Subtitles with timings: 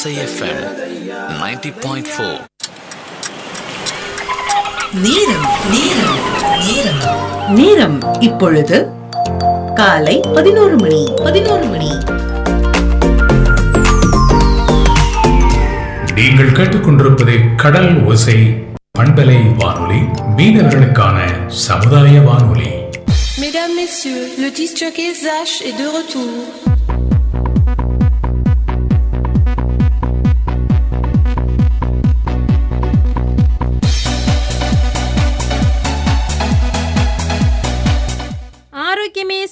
[0.00, 0.60] ஓசை FM
[1.40, 2.38] ninety point four
[5.02, 6.22] நேரம் நேரம்
[6.68, 7.02] நேரம்.
[7.58, 8.78] நேரம் இப்பொழுது
[9.74, 11.90] காலை பதினோரு மணி பதினோரு மணி.
[16.14, 18.38] நீங்கள் கேட்டுக்கொண்டிருப்பது கடல் ஓசை
[18.98, 20.00] பண்பலை வானொலி
[20.38, 21.18] மீனவர்களுக்கான
[21.66, 22.72] சமுதாய வானொலி.
[23.42, 24.48] Mesdames, Messieurs, le
[24.80, 26.32] jockey Zach est de retour.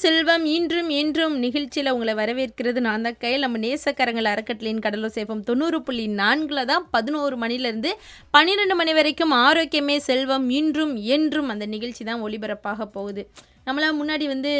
[0.08, 2.80] செல்வம் இன்றும் என்றும் நிகழ்ச்சியில் உங்களை வரவேற்கிறது.
[2.86, 3.44] நான் தான் கையில்.
[3.44, 7.90] நம்ம நேசக்கரங்கள் அறக்கட்டளையின் கடலோ சேஃபம் தொண்ணூறு புள்ளி நான்கில் தான் பதினோரு மணிலேருந்து
[8.34, 13.24] பன்னிரெண்டு மணி வரைக்கும் ஆரோக்கியமே செல்வம் இன்றும் என்றும் அந்த நிகழ்ச்சி தான் ஒளிபரப்பாக போகுது.
[13.66, 14.52] நம்மளாம் முன்னாடி வந்து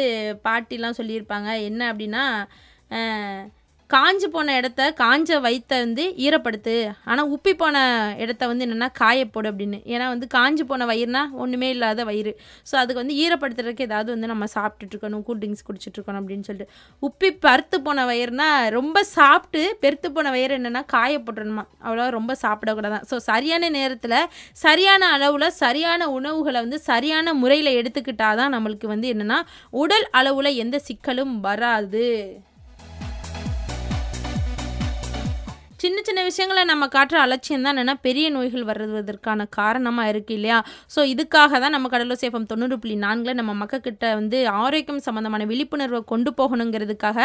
[0.47, 2.25] பாட்டிலாம் சொல்லியிருப்பாங்க என்ன அப்படின்னா
[3.93, 6.73] காஞ்சு போன இடத்த காஞ்ச வயிற்ற வந்து ஈரப்படுத்து.
[7.11, 7.77] ஆனால் உப்பி போன
[8.23, 9.77] இடத்த வந்து என்னென்னா காயப்போடு அப்படின்னு.
[9.93, 12.33] ஏன்னா வந்து காஞ்சு போன வயிறுனா ஒன்றுமே இல்லாத வயிறு.
[12.69, 16.75] ஸோ அதுக்கு வந்து ஈரப்படுத்துறதுக்கு ஏதாவது வந்து நம்ம சாப்பிட்டுட்ருக்கணும் கூல்ட்ரிங்க்ஸ் கூல் ட்ரிங்க்ஸ் குடிச்சிட்டு இருக்கணும் அப்படின்னு சொல்லிட்டு.
[17.07, 23.05] உப்பி பருத்து போன வயிறுனா ரொம்ப சாப்பிட்டு பெருத்து போன வயிறு என்னென்னா காயப்பட்டுறணுமா அவ்வளோ ரொம்ப சாப்பிடக்கூடாதான்.
[23.11, 24.17] ஸோ சரியான நேரத்தில்
[24.65, 29.39] சரியான அளவில் சரியான உணவுகளை வந்து சரியான முறையில் எடுத்துக்கிட்டால் தான் நம்மளுக்கு வந்து என்னென்னா
[29.83, 32.05] உடல் அளவில் எந்த சிக்கலும் வராது.
[35.83, 40.57] சின்ன சின்ன விஷயங்களை நம்ம காட்டுற அலட்சியம் தான் என்னென்னா பெரிய நோய்கள் வருவதற்கான காரணமாக இருக்குது இல்லையா?
[40.93, 46.01] ஸோ இதுக்காக தான் நம்ம கடலூர் சேஃபம் தொண்ணூறு புள்ளி நான்கில் நம்ம மக்கள்கிட்ட வந்து ஆரோக்கியம் சம்மந்தமான விழிப்புணர்வை
[46.11, 47.19] கொண்டு போகணுங்கிறதுக்காக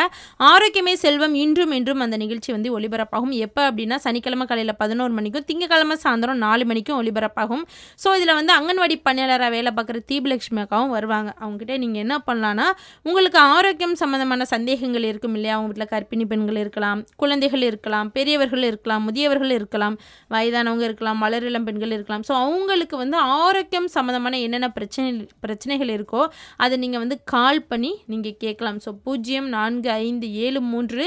[0.51, 3.35] ஆரோக்கியமே செல்வம் இன்றும் என்றும் அந்த நிகழ்ச்சி வந்து ஒளிபரப்பாகும்.
[3.47, 7.65] எப்போ அப்படின்னா சனிக்கிழமை காலையில் பதினோரு மணிக்கும் திங்கக்கிழமை சாயந்தரம் நாலு மணிக்கும் ஒளிபரப்பாகும்.
[8.05, 11.31] ஸோ இதில் வந்து அங்கன்வாடி பணியாளராக வேலை பார்க்குற தீபலட்சுமி அக்காவும் வருவாங்க.
[11.43, 12.69] அவங்ககிட்ட நீங்கள் என்ன பண்ணலான்னா
[13.09, 15.57] உங்களுக்கு ஆரோக்கியம் சம்மந்தமான சந்தேகங்கள் இருக்கும் இல்லையா?
[15.59, 18.09] அவங்க வீட்டில் கர்ப்பிணி பெண்கள் இருக்கலாம் குழந்தைகள் இருக்கலாம்
[18.45, 19.95] சிறியவர்கள் இருக்கலாம் முதியவர்கள் இருக்கலாம்
[20.35, 22.25] வயதானவங்க இருக்கலாம் வளரிளம் பெண்கள் இருக்கலாம்.
[22.29, 25.09] ஸோ அவங்களுக்கு வந்து ஆரோக்கியம் சம்மந்தமான என்னென்ன பிரச்சனை
[25.45, 26.23] பிரச்சனைகள் இருக்கோ
[26.65, 28.79] அதை நீங்கள் வந்து கால் பண்ணி நீங்கள் கேட்கலாம்.
[28.85, 31.05] ஸோ பூஜ்ஜியம் நான்கு ஐந்து ஏழு மூன்று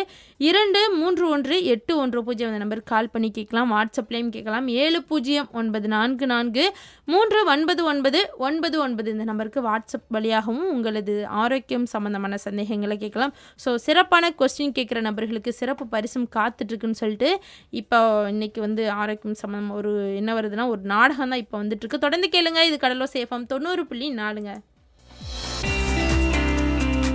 [0.49, 3.69] இரண்டு மூன்று ஒன்று எட்டு ஒன்று பூஜ்ஜியம் அந்த நம்பருக்கு கால் பண்ணி கேட்கலாம்.
[3.75, 4.67] வாட்ஸ்அப்லேயும் கேட்கலாம்.
[4.83, 6.65] ஏழு பூஜ்ஜியம் ஒன்பது நான்கு நான்கு
[7.13, 13.35] மூன்று ஒன்பது ஒன்பது ஒன்பது ஒன்பது இந்த நம்பருக்கு வாட்ஸ்அப் வழியாகவும் உங்களது ஆரோக்கியம் சம்மந்தமான சந்தேகங்களை கேட்கலாம்.
[13.65, 17.26] ஸோ சிறப்பான கொஸ்டின் கேட்குற நபர்களுக்கு சிறப்பு பரிசும் காத்துட்ருக்குன்னு சொல்லிட்டு
[17.69, 17.99] இப்போ
[18.29, 22.03] இன்னைக்கு வந்து ஆரோக்கியம் சம்மந்தம் ஒரு என்ன வருதுன்னா ஒரு நாடகம் தான் இப்போ வந்துட்டுருக்கு.
[22.05, 22.61] தொடர்ந்து கேளுங்க.
[22.69, 24.53] இது கடலோ சேஃபம் தொண்ணூறு புள்ளி நாலுங்க.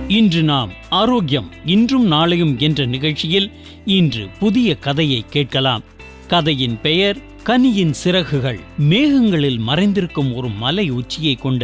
[0.07, 3.51] இன்று நாம் ஆரோக்கியம் இன்றும் நாளையும் என்ற நிகழ்ச்சியில்
[3.85, 5.83] இன்று புதிய கதையை கேட்கலாம்.
[6.27, 8.59] கதையின் பெயர் கனியின் சிறகுகள்.
[8.89, 11.63] மேகங்களில் மறைந்திருக்கும் ஒரு மலை உச்சியை கொண்ட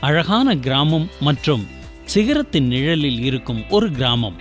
[0.00, 1.64] அழகான கிராமம் மற்றும்
[2.04, 4.38] சிகரத்தின் நிழலில் இருக்கும் ஒரு கிராமம்.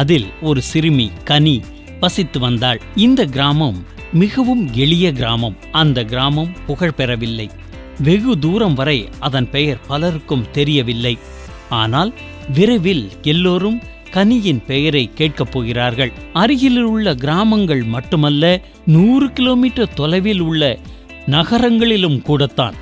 [0.00, 1.56] அதில் ஒரு சிறுமி கனி
[2.02, 2.80] வசித்து வந்தாள்.
[2.96, 5.56] இந்த கிராமம் மிகவும் எளிய கிராமம்.
[5.72, 7.50] அந்த கிராமம் புகழ் பெறவில்லை.
[7.98, 11.18] வெகு தூரம் வரை அதன் பெயர் பலருக்கும் தெரியவில்லை.
[11.68, 12.12] ஆனால்
[12.52, 13.80] விரைவில் எல்லோரும்
[14.10, 16.12] கனியின் பெயரை கேட்கப் போகிறார்கள்.
[16.32, 20.78] அருகில் உள்ள கிராமங்கள் மட்டுமல்ல நூறு கிலோமீட்டர் தொலைவில் உள்ள
[21.26, 22.74] நகரங்களிலும் கூடத்தான்.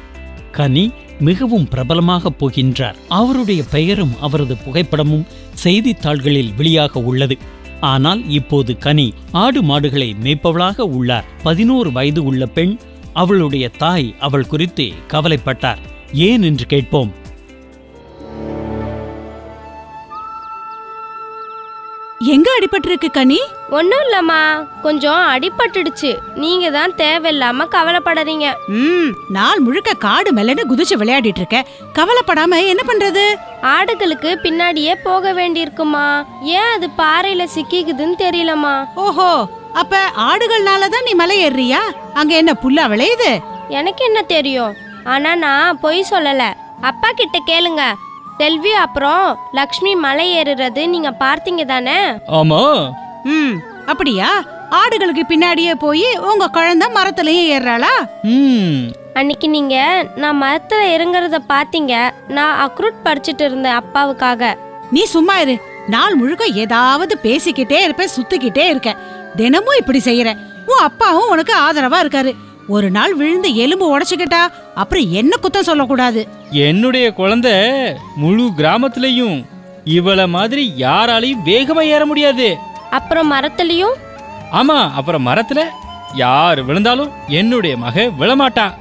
[0.53, 2.95] கனி மிகவும் பிரபலமாக போகின்றார்.
[3.09, 7.39] அவருடைய பெயரும் அவரது புகைப்படமும் செய்தித்தாள்களில் வெளியாக உள்ளது.
[7.81, 11.25] ஆனால் இப்போது கனி ஆடு மாடுகளை மேய்ப்பவளாக உள்ளார்.
[11.43, 12.79] பதினோரு வயது உள்ள பெண்
[13.13, 15.79] அவளுடைய தாய் அவள் குறித்து கவலைப்பட்டார்.
[16.13, 17.13] ஏன் என்று கேட்போம்.
[22.21, 23.39] எங்க அடிபட்டிருக்கு கனி?
[23.77, 24.41] ஒன்றும் இல்லம்மா.
[24.83, 26.11] கொஞ்சம் அடிபட்டுடுச்சு.
[26.43, 28.47] நீங்க தான் தேவையில்லாம கவலைப்படாதீங்க.
[28.81, 31.65] ம் நாள் முழுக்க காடு மெல்லன்னு குதிச்சு விளையாடிட்டு இருக்க
[31.99, 33.25] கவலைப்படாம என்ன பண்றது?
[33.77, 36.05] ஆடுகளுக்கு பின்னாடியே போக வேண்டியிருக்குமா
[36.43, 38.75] ஏன் அது பாறையில சிக்கிக்குதுன்னு தெரியலம்மா.
[39.07, 39.31] ஓஹோ
[39.83, 41.83] அப்ப ஆடுகள்னால தான் நீ மலை ஏறுறியா?
[42.15, 43.33] அங்க என்ன புல்லா விளையுது?
[43.69, 44.77] எனக்கு என்ன தெரியும்?
[45.05, 46.45] ஆனா நான் பொய் சொல்லல.
[46.83, 47.83] அப்பா கிட்ட கேளுங்க.
[48.41, 51.99] செல்வி அப்புறம் லக்ஷ்மி மலை ஏறுறது நீங்க பார்த்தீங்க தானே?
[52.33, 52.63] ஆமா.
[53.25, 53.57] ம்
[53.87, 54.29] அப்படியா?
[54.71, 57.93] ஆடுகளுக்கு பின்னாடியே போய் உங்க குழந்தை மரத்துலயும் ஏறுறாளா?
[58.23, 58.81] ம்.
[59.15, 59.77] அன்னைக்கு நீங்க
[60.17, 61.95] நான் மரத்துல இறங்குறத பாத்தீங்க
[62.29, 64.53] நான் அக்ரூட் படிச்சுட்டு இருந்தேன் அப்பாவுக்காக.
[64.91, 65.57] நீ சும்மா இரு.
[65.89, 68.91] நாள் முழுக்க ஏதாவது பேசிக்கிட்டே இருப்ப சுத்திக்கிட்டே இருக்க
[69.37, 70.31] தினமும் இப்படி செய்யற
[70.67, 72.33] உன் அப்பாவும் உனக்கு ஆதரவா இருக்காரு.
[72.69, 74.41] ஒரு நாள் விழுந்து எலும்பு உடைச்சுக்கிட்டா
[74.75, 76.29] அப்புறம் என்ன குத்தம் சொல்லக்கூடாது?
[76.51, 77.53] என்னுடைய குழந்தை
[78.17, 79.45] முழு கிராமத்திலையும்
[79.85, 82.57] இவள மாதிரி யாராலையும் வேகமா ஏற முடியாது.
[82.91, 83.97] அப்புறம் மரத்துலயும்?
[84.53, 85.63] ஆமா அப்புறம் மரத்துல
[86.15, 88.73] யார் விழுந்தாலும் என்னுடைய மக விழமாட்டா.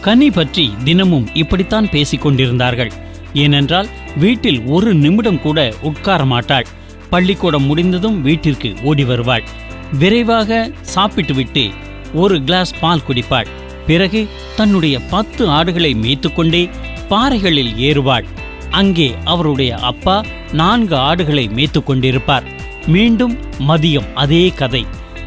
[0.00, 2.92] கனி பற்றி தினமும் இப்படித்தான் பேசிக் கொண்டிருந்தார்கள்.
[3.32, 6.66] ஏனென்றால் வீட்டில் ஒரு நிமிடம் கூட உட்கார மாட்டாள்.
[7.10, 9.42] பள்ளிக்கூடம் முடிந்ததும் வீட்டிற்கு ஓடி வருவாள்.
[9.92, 11.64] விரைவாக சாப்பிட்டுவிட்டு
[12.12, 13.50] ஒரு கிளாஸ் பால் குடிப்பாள்.
[13.86, 14.20] பிறகு
[14.56, 16.62] தன்னுடைய பத்து ஆடுகளை மேய்த்துக்கொண்டே
[17.08, 18.26] பாறைகளில் ஏறுவாள்.
[18.70, 22.46] அங்கே அவருடைய அப்பா நான்கு ஆடுகளை மேய்த்து கொண்டிருப்பார்
[22.86, 23.34] மீண்டும்
[23.68, 24.84] மதியம் அதே கதை.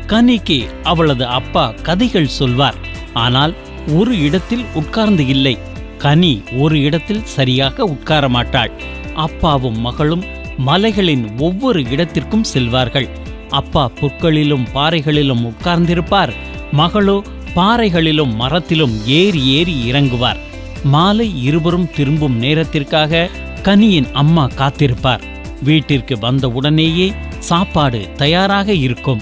[0.07, 2.77] கனிக்கு அவளது அப்பா கதைகள் சொல்வார்.
[3.13, 3.53] ஆனால்
[3.95, 5.56] ஒரு இடத்தில் உட்கார்ந்து இல்லை.
[5.98, 8.74] கனி ஒரு இடத்தில் சரியாக உட்கார மாட்டாள்
[9.13, 10.25] அப்பாவும் மகளும்
[10.57, 13.07] மலைகளின் ஒவ்வொரு இடத்திற்கும் செல்வார்கள்.
[13.49, 16.33] அப்பா புற்களிலும் பாறைகளிலும் உட்கார்ந்திருப்பார்.
[16.77, 17.21] மகளோ
[17.55, 20.35] பாறைகளிலும் மரத்திலும் ஏறி ஏறி இறங்குவார்.
[20.83, 23.29] மாலை இருவரும் திரும்பும் நேரத்திற்காக
[23.63, 25.21] கனியின் அம்மா காத்திருப்பார்.
[25.63, 29.21] வீட்டிற்கு வந்த உடனேயே சாப்பாடு தயாராக இருக்கும்.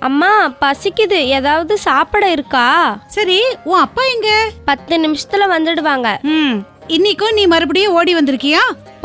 [0.00, 1.18] அம்மா பசிக்குது.
[1.26, 2.98] ஏதாவது சாப்பிட இருக்கா?
[3.06, 4.50] சரி உன் அப்பா எங்க?
[4.64, 6.22] பத்து நிமிஷத்துல வந்துடுவாங்க.
[6.22, 8.58] ம் இன்னைக்கும் நீ மறுபடியும் ஓடி வந்திருக்கியா?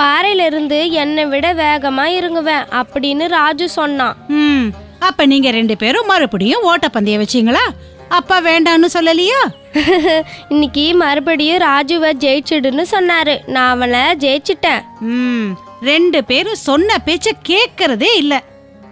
[0.03, 4.15] பாறையில இருந்து என்னை விட வேகமா இறங்குவேன் அப்படின்னு ராஜு சொன்னான்.
[4.27, 7.63] ம் அப்ப நீங்க ரெண்டு பேரும் மறுபடியும் ஓட்டப்பந்தயம் வச்சீங்களா?
[8.07, 9.41] அப்பா வேண்டான்னு சொல்லலையா?
[10.49, 13.47] இன்னைக்கு மறுபடியும் ராஜுவை ஜெயிச்சிடுன்னு சொன்னாரு.
[13.47, 14.81] நான் அவனை ஜெயிச்சிட்டேன்.
[14.99, 15.47] ம்
[15.81, 18.43] ரெண்டு பேரும் சொன்ன பேச்ச கேட்கறதே இல்ல.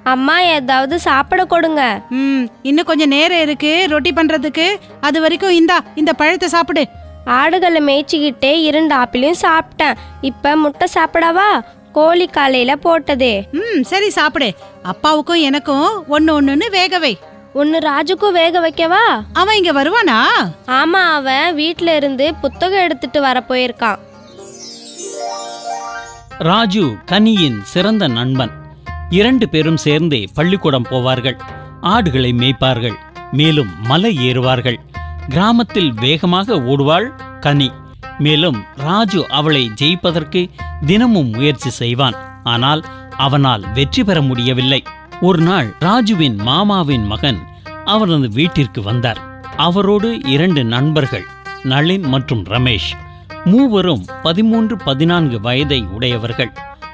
[0.03, 2.01] அம்மா ஏதாவது சாப்பிட கொடுங்க.
[2.09, 3.85] ம் இன்னும் கொஞ்சம் நேரம் இருக்கு.
[3.89, 4.75] ரொட்டி பண்றதுக்கு.
[5.01, 6.85] அது வரைக்கும் இந்தா இந்த பழத்தை சாப்பிடு.
[7.25, 9.93] ஆடுகளை மேய்ச்சிக்கிட்டே இரண்டு ஆப்பிளையும் சாப்பிட்டேன்.
[10.21, 11.63] இப்ப முட்டை சாப்பிடவா?
[11.91, 13.51] கோழி காலையில போட்டதே.
[13.51, 14.53] ம் சரி சாப்பிடு.
[14.83, 17.19] அப்பாவுக்கும் எனக்கும் ஒன்னு ஒண்ணுன்னு வேக வை.
[17.53, 19.21] ஒன்னு ராஜுக்கும் வேக வைக்கவா?
[19.33, 20.21] அவன் இங்க வருவானா?
[20.65, 23.97] ஆமா அவன் வீட்ல இருந்து புத்தகம் எடுத்துட்டு வர போயிருக்கான்.
[26.37, 28.51] ராஜு கனியின் சிறந்த நண்பன்.
[29.09, 31.39] இரண்டு பேரும் சேர்ந்து பள்ளிக்கூடம் போவார்கள்.
[31.81, 32.95] ஆடுகளை மேய்ப்பார்கள்.
[33.31, 34.75] மேலும் மலை ஏறுவார்கள்.
[35.27, 37.71] கிராமத்தில் வேகமாக ஓடுவாள் கனி.
[38.19, 40.49] மேலும் ராஜு அவளை ஜெயிப்பதற்கு
[40.85, 42.13] தினமும் முயற்சி செய்வான்.
[42.43, 42.85] ஆனால்
[43.17, 44.83] அவனால் வெற்றி பெற முடியவில்லை.
[45.21, 47.39] ஒரு நாள் ராஜுவின் மாமாவின் மகன்
[47.85, 49.19] அவரது வீட்டிற்கு வந்தார்.
[49.57, 51.25] அவரோடு இரண்டு நண்பர்கள்
[51.63, 52.91] நளின் மற்றும் ரமேஷ்.
[53.45, 56.51] மூவரும் பதிமூன்று பதினான்கு வயதை உடையவர்கள்.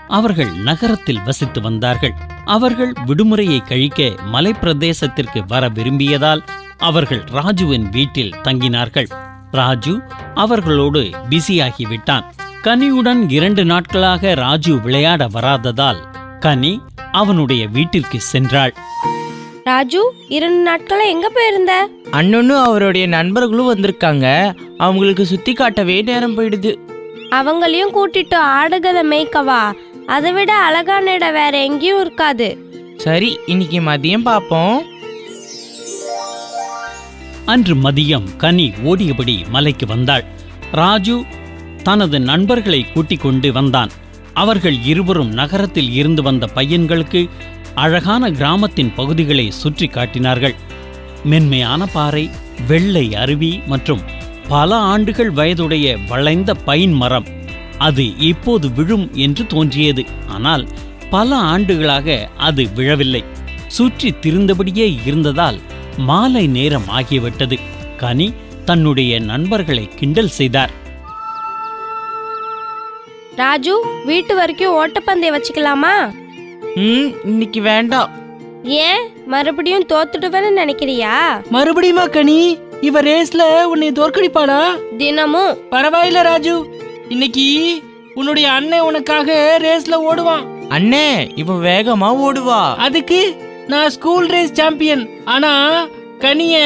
[0.07, 2.13] அவர்கள் நகரத்தில் வசித்து வந்தார்கள்.
[2.45, 4.03] அவர்கள் விடுமுறையை கழிக்க
[4.33, 6.43] மலைப்பிரதேசத்திற்கு வர விரும்பியதால்
[6.77, 9.09] அவர்கள் ராஜுவின் வீட்டில் தங்கினார்கள்.
[9.51, 10.01] ராஜு
[10.35, 12.23] அவர்களோடு பிஸியாகிவிட்டான்.
[12.63, 15.97] கனியுடன் இரண்டு நாட்களாக ராஜு விளையாட வராததால்
[16.39, 16.81] கனி
[17.11, 18.73] அவனுடைய வீட்டிற்கு சென்றாள்.
[19.63, 21.89] ராஜு இரண்டு நாட்களா எங்க போயிருந்த?
[22.11, 24.55] அண்ணனும் அவருடைய நண்பர்களும் வந்திருக்காங்க.
[24.77, 26.75] அவங்களுக்கு சுத்தி காட்டவே நேரம் போயிடுது.
[27.29, 29.73] அவங்களையும் கூட்டிட்டு ஆடுகளை மேய்க்கவா?
[30.05, 32.57] அதை விட அழகான இடம் வேற எங்கேயும் இருக்காது.
[32.97, 34.85] சரி இன்னைக்கு மதியம் பார்ப்போம்
[37.47, 40.25] அன்று மதியம் கனி ஓடியபடி மலைக்கு வந்தாள்.
[40.71, 41.23] ராஜு
[41.83, 43.91] தனது நண்பர்களை கூட்டிக் கொண்டு வந்தான்.
[44.33, 47.29] அவர்கள் இருவரும் நகரத்தில் இருந்து வந்த பையன்களுக்கு
[47.75, 50.55] அழகான கிராமத்தின் பகுதிகளை சுற்றி காட்டினார்கள்.
[51.23, 52.29] மென்மையான பாறை
[52.67, 54.03] வெள்ளை அருவி மற்றும்
[54.47, 57.27] பல ஆண்டுகள் வயதுடைய வளைந்த பைன் மரம்.
[57.77, 60.05] அது இப்போது விழும் என்று தோன்றியது.
[60.27, 60.67] ஆனால்
[61.09, 63.23] பல ஆண்டுகளாக அது விழவில்லை.
[63.67, 65.57] சுற்றி திரிந்தபடியே இருந்ததால்
[65.97, 67.59] மாலை நேரம் ஆகிவிட்டது.
[67.97, 68.33] கனி
[68.65, 70.69] தன்னுடைய நண்பர்களை கிண்டல் செய்தார்.
[73.35, 76.13] ராஜு வீட்டு வரைக்கும் ஓட்டப்பந்தயம் வச்சுக்கலாமா?
[76.75, 78.09] ம் இன்னைக்கு வேண்டாம்.
[78.63, 79.27] ஏன்?
[79.27, 81.43] மறுபடியும் தோத்துடுவேன்னு நினைக்கிறியா?
[81.51, 82.57] மறுபடியுமா கனி?
[82.81, 84.95] இவ ரேஸ்ல உன்னை தோற்கடிப்பாளா?
[84.97, 85.57] தினமும்.
[85.71, 86.81] பரவாயில்ல ராஜு.
[87.09, 87.81] இன்னைக்கு
[88.13, 90.45] உன்னுடைய அண்ணன் உனக்காக ரேஸ்ல ஓடுவான்.
[90.69, 92.75] அண்ணே இவன் வேகமா ஓடுவா.
[92.75, 95.51] அதுக்கு நான் ஸ்கூல் ரேஸ் சாம்பியன் ஆனா
[96.19, 96.57] கனிய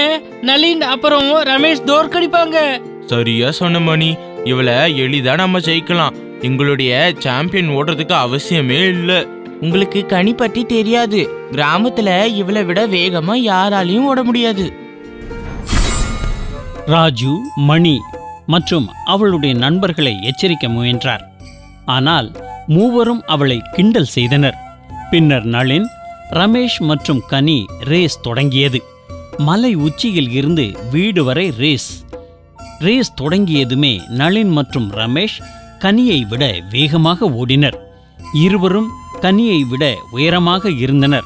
[0.42, 2.58] நளின் அப்புறம் ரமேஷ் தோற்கடிப்பாங்க
[3.06, 4.18] சரியா சொன்ன மணி.
[4.44, 6.16] இவளை எளிதா நம்ம ஜெயிக்கலாம்.
[6.42, 9.26] எங்களுடைய சாம்பியன் ஓடுறதுக்கு அவசியமே இல்ல.
[9.62, 11.30] உங்களுக்கு கனி பற்றி தெரியாது.
[11.52, 14.74] கிராமத்துல இவளை விட வேகமா யாராலையும் ஓட முடியாது.
[16.86, 18.02] ராஜு மணி
[18.46, 21.26] மற்றும் அவளுடைய நண்பர்களை எச்சரிக்க முயன்றார்.
[21.86, 22.32] ஆனால்
[22.68, 24.58] மூவரும் அவளை கிண்டல் செய்தனர்.
[25.12, 25.88] பின்னர் நளின்
[26.32, 28.84] ரமேஷ் மற்றும் கனி ரேஸ் தொடங்கியது.
[29.38, 32.06] மலை உச்சியில் இருந்து வீடு வரை ரேஸ்.
[32.80, 35.42] ரேஸ் தொடங்கியதுமே நளின் மற்றும் ரமேஷ்
[35.80, 37.78] கனியை விட வேகமாக ஓடினர்.
[38.34, 38.90] இருவரும்
[39.22, 41.24] கனியை விட உயரமாக இருந்தனர்.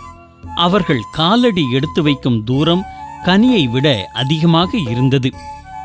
[0.55, 2.83] அவர்கள் காலடி எடுத்து வைக்கும் தூரம்
[3.25, 5.31] கனியை விட அதிகமாக இருந்தது.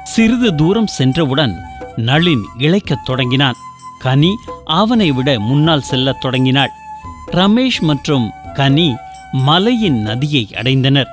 [0.05, 1.61] சிறிது தூரம் சென்றவுடன்
[1.97, 3.55] நளின் இளைக்கத் தொடங்கினான்.
[3.99, 4.31] கனி
[4.65, 6.71] அவனை விட முன்னால் செல்லத் தொடங்கினாள்.
[7.33, 8.95] ரமேஷ் மற்றும் கனி
[9.33, 11.07] மலையின் நதியை அடைந்தனர்.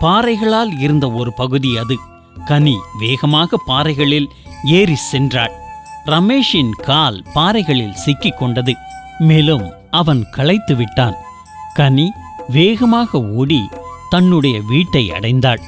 [0.00, 1.98] பாறைகளால் இருந்த ஒரு பகுதி அது.
[2.44, 4.28] கனி வேகமாக பாறைகளில்
[4.64, 5.50] ஏறி சென்றாள்.
[6.06, 8.74] ரமேஷின் கால் பாறைகளில் சிக்கிக் கொண்டது.
[9.18, 11.14] மேலும் அவன் களைத்து விட்டான்.
[11.74, 12.12] கனி
[12.48, 13.68] வேகமாக ஓடி
[14.08, 15.60] தன்னுடைய வீட்டை அடைந்தாள்.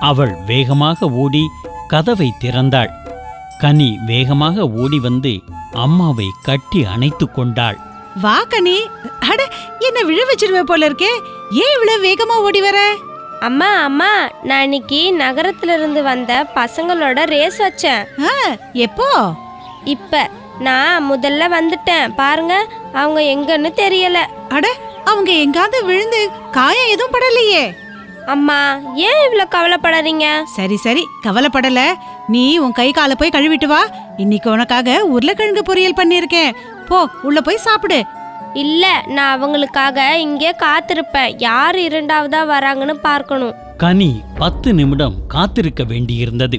[0.00, 1.42] அவள் வேகமாக ஓடி
[1.88, 2.88] கதவை திறந்தாள்.
[3.58, 7.93] கனி வேகமாக ஓடி வந்து அம்மாவை கட்டி அணைத்து கொண்டாள்.
[8.22, 8.76] வா கனி.
[9.20, 9.40] அட
[9.78, 11.12] என்ன விழ வச்சிருவே போல இருக்கே.
[11.50, 12.78] ஏன் இவ்வளவு வேகமா ஓடி வர?
[13.40, 14.10] அம்மா அம்மா
[14.42, 18.04] நான் இன்னைக்கு நகரத்துல இருந்து வந்த பசங்களோட ரேஸ் வச்சேன்.
[18.72, 19.08] எப்போ?
[19.84, 22.14] இப்ப நான் முதல்ல வந்துட்டேன்.
[22.16, 22.54] பாருங்க
[22.92, 24.18] அவங்க எங்கன்னு தெரியல.
[24.48, 24.66] அட
[25.04, 27.64] அவங்க எங்காவது விழுந்து காயம் எதுவும் படலையே.
[28.26, 30.44] அம்மா ஏன் இவ்ளோ கவலைப்படாதீங்க?
[30.44, 31.80] சரி சரி கவலைப்படல.
[32.28, 33.80] நீ உன் கை காலை போய் கழுவிட்டு வா.
[34.16, 36.54] இன்னைக்கு உனக்காக உருளைக்கிழங்கு பொரியல் பண்ணியிருக்கேன்.
[36.86, 38.04] போ உள்ள போய் சாப்பிடு.
[38.54, 41.34] இல்ல நான் அவங்களுக்காக இங்கே காத்திருப்பேன்.
[41.38, 43.54] யார் இரண்டாவதா வராங்கன்னு பார்க்கணும்.
[43.76, 46.58] கனி பத்து நிமிடம் காத்திருக்க வேண்டியிருந்தது.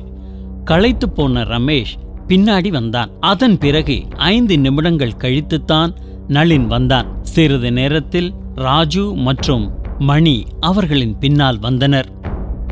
[0.65, 1.93] களைத்து போன ரமேஷ்
[2.27, 3.09] பின்னாடி வந்தான்.
[3.19, 5.93] அதன் பிறகு ஐந்து நிமிடங்கள் கழித்துத்தான்
[6.29, 7.05] நளின் வந்தான்.
[7.21, 12.07] சிறிது நேரத்தில் ராஜு மற்றும் மணி அவர்களின் பின்னால் வந்தனர்.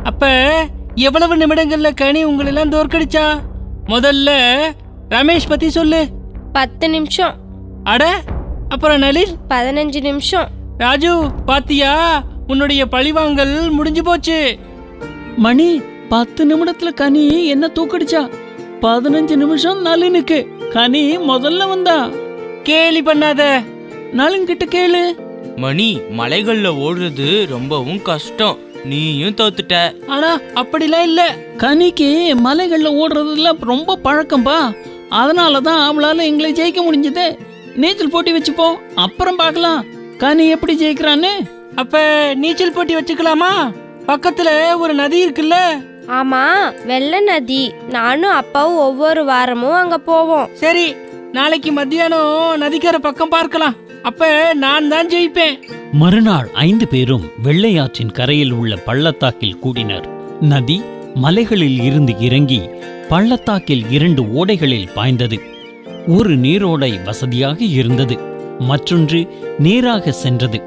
[0.04, 0.52] அப்ப
[0.96, 3.40] எவ்வளவு நிமிடங்கள்ல கனி உங்களெல்லாம் தோற்கடிச்சா?
[3.88, 4.60] முதல்ல
[5.10, 6.08] ரமேஷ் பத்தி சொல்லு.
[6.54, 7.43] பத்து நிமிஷம்.
[7.84, 8.22] அட
[8.70, 9.36] அப்புறம் நளின்?
[9.50, 10.48] பதினஞ்சு நிமிஷம்.
[10.78, 12.24] ராஜு பாத்தியா?
[12.48, 14.58] உன்னுடைய பழிவாங்கல் முடிஞ்சு போச்சு.
[15.38, 18.30] மணி பத்து நிமிடத்துல கனி என்ன தூக்கடிச்சா?
[18.82, 20.68] பதினஞ்சு நிமிஷம் நளினுக்கு.
[20.70, 22.10] கனி முதல்ல வந்தா.
[22.64, 23.64] கேலி பண்ணாத.
[24.14, 25.16] நளின் கிட்ட கேளு.
[25.56, 28.58] மணி மலைகள்ல ஓடுறது ரொம்பவும் கஷ்டம்.
[28.84, 30.06] நீயும் தோத்துட்ட.
[30.08, 31.36] ஆனா அப்படிலாம் இல்ல.
[31.58, 34.76] கனிக்கு மலைகள்ல ஓடுறதுல ரொம்ப பழக்கம்பா.
[35.10, 37.38] அதனால தான் அவளால எங்களை ஜெயிக்க முடிஞ்சது.
[37.76, 39.86] நீச்சல் போட்டி வச்சுப்போம் அப்புறம் பார்க்கலாம்.
[40.18, 41.32] கனி எப்படி ஜெயிக்கிறான்னு.
[41.76, 42.02] அப்ப
[42.34, 43.74] நீச்சல் போட்டி வச்சுக்கலாமா?
[44.08, 45.54] பக்கத்துல ஒரு நதி இருக்குல்ல?
[46.08, 47.74] ஆமா வெள்ள நதி.
[47.90, 50.50] நானும் அப்பாவும் ஒவ்வொரு வாரமும் அங்க போவோம்.
[50.54, 50.96] சரி
[51.32, 53.76] நாளைக்கு மத்தியானம் நதிக்கரை பக்கம் பார்க்கலாம்.
[54.04, 55.62] அப்ப நான் தான் ஜெயிப்பேன்.
[55.92, 60.08] மறுநாள் ஐந்து பேரும் வெள்ளையாற்றின் கரையில் உள்ள பள்ளத்தாக்கில் கூடினர்.
[60.42, 60.82] நதி
[61.16, 62.62] மலைகளில் இருந்து இறங்கி
[63.10, 65.40] பள்ளத்தாக்கில் இரண்டு ஓடைகளில் பாய்ந்தது.
[66.08, 68.18] ஒரு நீரோடை வசதியாக இருந்தது.
[68.60, 69.28] மற்றொன்று
[69.60, 70.62] நேராக சென்றது.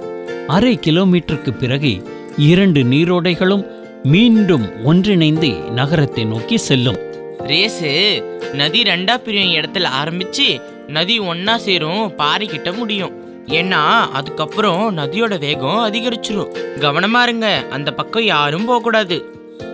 [0.46, 2.02] அரை கிலோமீட்டருக்கு பிறகு
[2.36, 3.66] இரண்டு நீரோடைகளும்
[4.02, 6.96] மீண்டும் ஒன்றிணைந்து நகரத்தை நோக்கி செல்லும்.
[7.38, 13.44] ரேஸு நதி ரெண்டா பிரியும் இடத்துல ஆரம்பிச்சு நதி ஒன்னா சேரும் பாறை கிட்ட முடியும்.
[13.46, 16.54] ஏன்னா அதுக்கப்புறம் நதியோட வேகம் அதிகரிச்சிரும்.
[16.80, 19.24] கவனமா இருங்க அந்த பக்கம் யாரும் போக கூடாது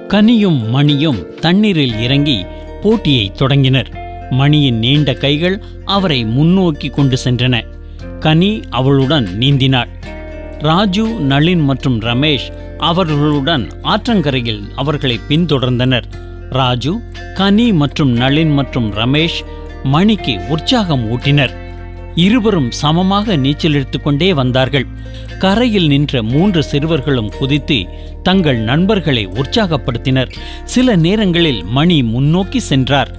[0.08, 2.46] கனியும் மணியும் தண்ணீரில் இறங்கி
[2.82, 4.01] போட்டியை தொடங்கினர்.
[4.32, 7.54] மணியின் நீண்ட கைகள் அவரை முன்னோக்கி கொண்டு சென்றன.
[8.20, 9.88] கனி அவளுடன் நீந்தினாள்.
[10.58, 12.46] ராஜு நளின் மற்றும் ரமேஷ்
[12.78, 16.02] அவர்களுடன் ஆற்றங்கரையில் அவர்களை பின்தொடர்ந்தனர்.
[16.50, 17.00] ராஜு
[17.34, 19.38] கனி மற்றும் நளின் மற்றும் ரமேஷ்
[19.82, 21.54] மணிக்கு உற்சாகம் ஊட்டினர்.
[22.14, 24.86] இருவரும் சமமாக நீச்சல் எடுத்துக்கொண்டே வந்தார்கள்.
[25.38, 27.78] கரையில் நின்ற மூன்று சிறுவர்களும் குதித்து
[28.22, 30.30] தங்கள் நண்பர்களை உற்சாகப்படுத்தினர்.
[30.64, 33.10] சில நேரங்களில் மணி முன்னோக்கி சென்றார்.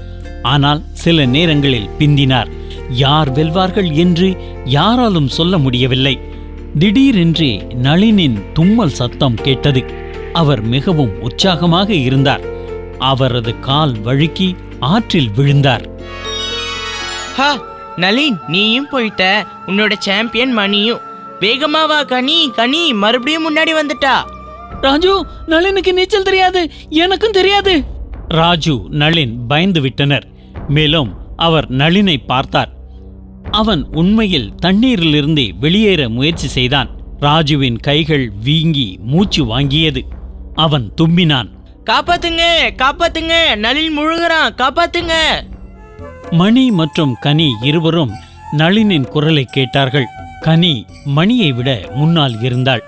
[0.43, 2.49] ஆனால் சில நேரங்களில் பிந்தினார்.
[2.89, 6.19] யார் வெல்வார்கள் என்று யாராலும் சொல்ல முடியவில்லை.
[6.79, 9.83] திடீரென்று நளினின் தும்மல் சத்தம் கேட்டது.
[10.33, 12.43] அவர் மிகவும் உற்சாகமாக இருந்தார்.
[12.97, 15.89] அவரது கால் வழுக்கி ஆற்றில் விழுந்தார்.
[17.35, 17.63] ஹா
[17.95, 19.45] நளின் நீயும் போயிட்ட.
[19.67, 20.99] உன்னோட சாம்பியன் மணியும்.
[21.39, 24.15] வேகமா வா கனி கனி மறுபடியும் முன்னாடி வந்துட்டா.
[24.81, 26.71] ராஜு நளினுக்கு நீச்சல் தெரியாது.
[26.89, 27.83] எனக்கும் தெரியாது.
[28.27, 30.27] ராஜு நளின் பயந்து விட்டனர்.
[30.67, 32.71] மேலும் அவர் நளினை பார்த்தார்.
[33.51, 36.89] அவன் உண்மையில் தண்ணீரிலிருந்து வெளியேற முயற்சி செய்தான்.
[37.19, 40.01] ராஜுவின் கைகள் வீங்கி மூச்சு வாங்கியது.
[40.53, 41.49] அவன் தும்பினான்.
[41.85, 42.43] காப்பாத்துங்க
[42.77, 45.13] காப்பாத்துங்க நளின் முழுகுறான் காப்பாத்துங்க.
[46.31, 48.11] மணி மற்றும் கனி இருவரும்
[48.57, 50.05] நளினின் குரலை கேட்டார்கள்.
[50.41, 52.83] கனி மணியை விட முன்னால் இருந்தாள்.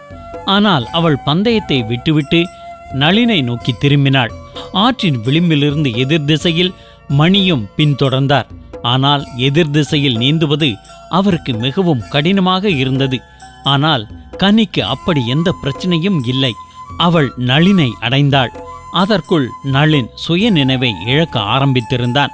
[0.46, 2.48] ஆனால் அவள் பந்தயத்தை விட்டுவிட்டு
[2.94, 4.29] நளினை நோக்கி திரும்பினாள்.
[4.72, 6.74] ஆற்றின் விளிம்பிலிருந்து எதிர் திசையில்
[7.09, 8.50] மணியும் பின்தொடர்ந்தார்.
[8.81, 10.69] ஆனால் எதிர் திசையில் நீந்துவது
[11.09, 13.17] அவருக்கு மிகவும் கடினமாக இருந்தது.
[13.63, 14.07] ஆனால்
[14.38, 16.53] கனிக்கு அப்படி எந்த பிரச்சனையும் இல்லை.
[16.97, 18.51] அவள் நளினை அடைந்தாள்.
[18.91, 22.29] அதற்குள் நளின் சுய நினைவை இழக்க ஆரம்பித்திருந்தான்.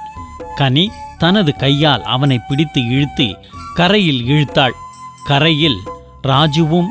[0.56, 3.26] கனி தனது கையால் அவனை பிடித்து இழுத்து
[3.74, 4.74] கரையில் இழுத்தாள்.
[5.24, 5.78] கரையில்
[6.22, 6.90] ராஜுவும்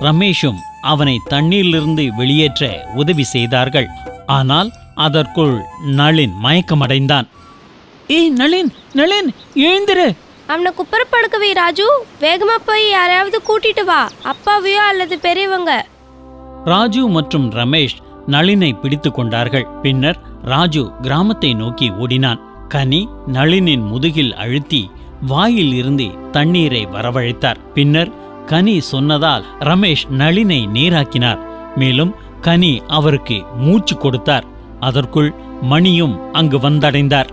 [0.00, 3.88] ரமேஷும் அவனை தண்ணீரிலிருந்து வெளியேற்ற உதவி செய்தார்கள்.
[4.26, 7.26] ஆனால் அதற்குள் நளின் மயக்கமடைந்தான்.
[8.06, 10.16] ஏய் நளின் நளின் எழுந்திரு.
[10.46, 12.04] அவனை குப்புறப்படுக்கவே ராஜு.
[12.20, 14.08] வேகமா போய் யாரையாவது கூட்டிட்டு வா.
[14.24, 15.86] அப்பாவையோ அல்லது பெரியவங்க.
[16.64, 19.66] ராஜு மற்றும் ரமேஷ் நளினை பிடித்து கொண்டார்கள்.
[19.82, 22.66] பின்னர் ராஜு கிராமத்தை நோக்கி ஓடினான்.
[22.68, 24.90] கனி நளினின் முதுகில் அழுத்தி
[25.26, 27.56] வாயில் இருந்து தண்ணீரை வரவழைத்தார்.
[27.74, 31.38] பின்னர் கனி சொன்னதால் ரமேஷ் நளினை நீராக்கினார்.
[31.76, 34.51] மேலும் கனி அவருக்கு மூச்சு கொடுத்தார்.
[34.82, 37.26] அதற்குள் மணியும் அங்கு வந்தடைந்தார்.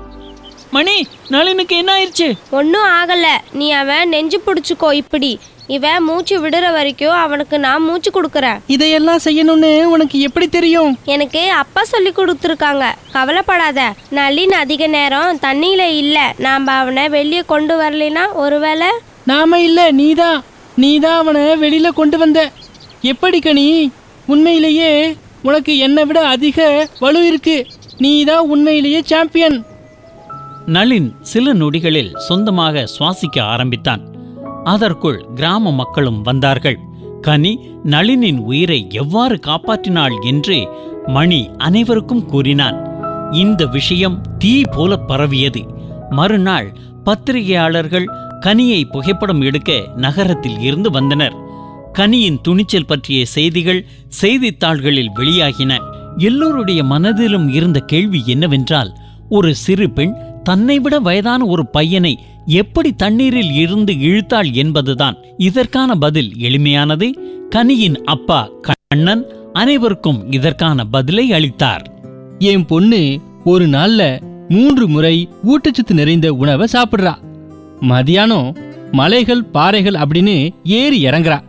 [0.72, 2.34] மணி நளினுக்கு என்ன ஆயிடுச்சு?
[2.52, 3.26] ஒன்றும் ஆகல.
[3.52, 5.40] நீ அவன் நெஞ்சு பிடிச்சிக்கோ இப்படி.
[5.68, 8.60] இவன் மூச்சு விடுற வரைக்கும் அவனுக்கு நான் மூச்சு கொடுக்குறேன்.
[8.68, 10.98] இதையெல்லாம் செய்யணும்னு உனக்கு எப்படி தெரியும்?
[11.06, 12.92] எனக்கு அப்பா சொல்லி கொடுத்துருக்காங்க.
[13.12, 13.94] கவலைப்படாத.
[14.12, 16.28] நளின் அதிக நேரம் தண்ணியில இல்லை.
[16.38, 18.88] நாம் அவனை வெளியே கொண்டு வரலைன்னா ஒருவேளை?
[19.26, 20.44] நாம இல்ல நீதான்.
[20.76, 22.52] நீதான் அவனை வெளியில கொண்டு வந்த.
[23.02, 23.92] எப்படி கனி
[24.26, 27.68] உண்மையிலேயே உனக்கு என்னை விட அதிக வலு இருக்கு.
[27.98, 29.66] நீதான் உண்மையிலேயே சாம்பியன்
[30.66, 34.04] நளின் சில நொடிகளில் சொந்தமாக சுவாசிக்க ஆரம்பித்தான்.
[34.64, 36.78] அதற்குள் கிராம மக்களும் வந்தார்கள்.
[37.22, 40.68] கனி நளினின் உயிரை எவ்வாறு காப்பாற்றினாள் என்று
[41.08, 42.78] மணி அனைவருக்கும் கூறினான்.
[43.32, 45.66] இந்த விஷயம் தீ போல பரவியது.
[46.10, 48.06] மறுநாள் பத்திரிகையாளர்கள்
[48.46, 51.36] கனியை புகைப்படம் எடுக்க நகரத்தில் இருந்து வந்தனர்.
[52.00, 55.78] கனியின் துணிச்சல் பற்றிய செய்திகள் செய்தித்தாள்களில் வெளியாகின.
[56.18, 58.96] எல்லோருடைய மனதிலும் இருந்த கேள்வி என்னவென்றால்
[59.30, 60.14] ஒரு சிறு பெண்
[60.44, 67.14] தன்னை விட வயதான ஒரு பையனை எப்படி தண்ணீரில் இருந்து இழுத்தாள் என்பதுதான் இதற்கான பதில் எளிமையானது.
[67.56, 72.00] கனியின் அப்பா கண்ணன் அனைவருக்கும் இதற்கான பதிலை அளித்தார்.
[72.40, 77.16] என் பொண்ணு ஒரு நாள்ல மூன்று முறை ஊட்டச்சத்து நிறைந்த உணவை சாப்பிடுறா.
[77.82, 78.56] மதியானம்
[78.92, 81.48] மலைகள் பாறைகள் அப்படின்னு ஏறி இறங்குறா.